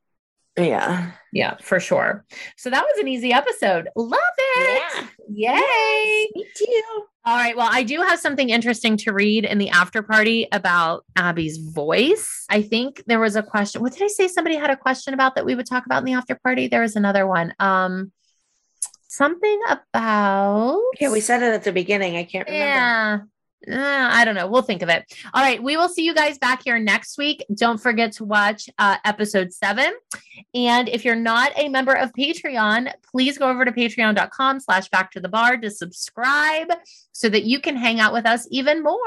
[0.57, 1.11] Yeah.
[1.31, 2.25] Yeah, for sure.
[2.57, 3.87] So that was an easy episode.
[3.95, 5.07] Love it.
[5.31, 5.59] Yeah.
[5.59, 6.27] Yay.
[6.35, 7.03] Me too.
[7.23, 7.55] All right.
[7.55, 12.45] Well, I do have something interesting to read in the after party about Abby's voice.
[12.49, 13.81] I think there was a question.
[13.81, 14.27] What did I say?
[14.27, 16.67] Somebody had a question about that we would talk about in the after party.
[16.67, 17.53] There was another one.
[17.59, 18.11] Um,
[19.07, 20.81] something about.
[20.99, 22.17] Yeah, we said it at the beginning.
[22.17, 22.65] I can't remember.
[22.65, 23.19] Yeah.
[23.69, 23.75] Uh,
[24.11, 24.47] I don't know.
[24.47, 25.05] We'll think of it.
[25.33, 25.61] All right.
[25.61, 27.45] We will see you guys back here next week.
[27.53, 29.93] Don't forget to watch uh, episode seven.
[30.55, 35.11] And if you're not a member of Patreon, please go over to patreon.com slash back
[35.11, 36.69] to the barre to subscribe
[37.11, 38.97] so that you can hang out with us even more.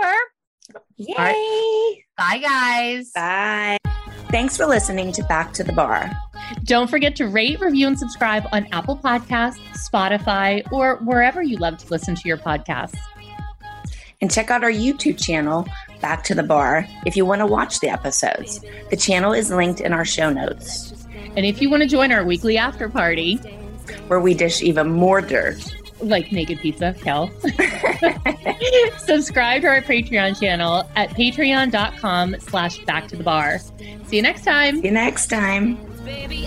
[0.97, 1.15] Yay.
[1.19, 1.97] right.
[2.17, 3.11] Bye, guys.
[3.15, 3.79] Bye.
[4.31, 6.11] Thanks for listening to Back to the Barre.
[6.65, 11.79] Don't forget to rate, review, and subscribe on Apple Podcasts, Spotify, or wherever you love
[11.79, 12.99] to listen to your podcasts.
[14.21, 15.67] And check out our YouTube channel,
[16.01, 18.61] Back to the Barre, if you want to watch the episodes.
[18.91, 20.93] The channel is linked in our show notes,
[21.37, 23.37] And if you want to join our weekly after party,
[24.09, 25.57] where we dish even more dirt.
[26.01, 27.31] like naked pizza, Kel.
[28.99, 33.59] Subscribe to our Patreon channel at patreon.com slash back to the barre.
[34.07, 34.77] See you next time.
[34.81, 35.77] See you next time.
[36.05, 36.47] Baby,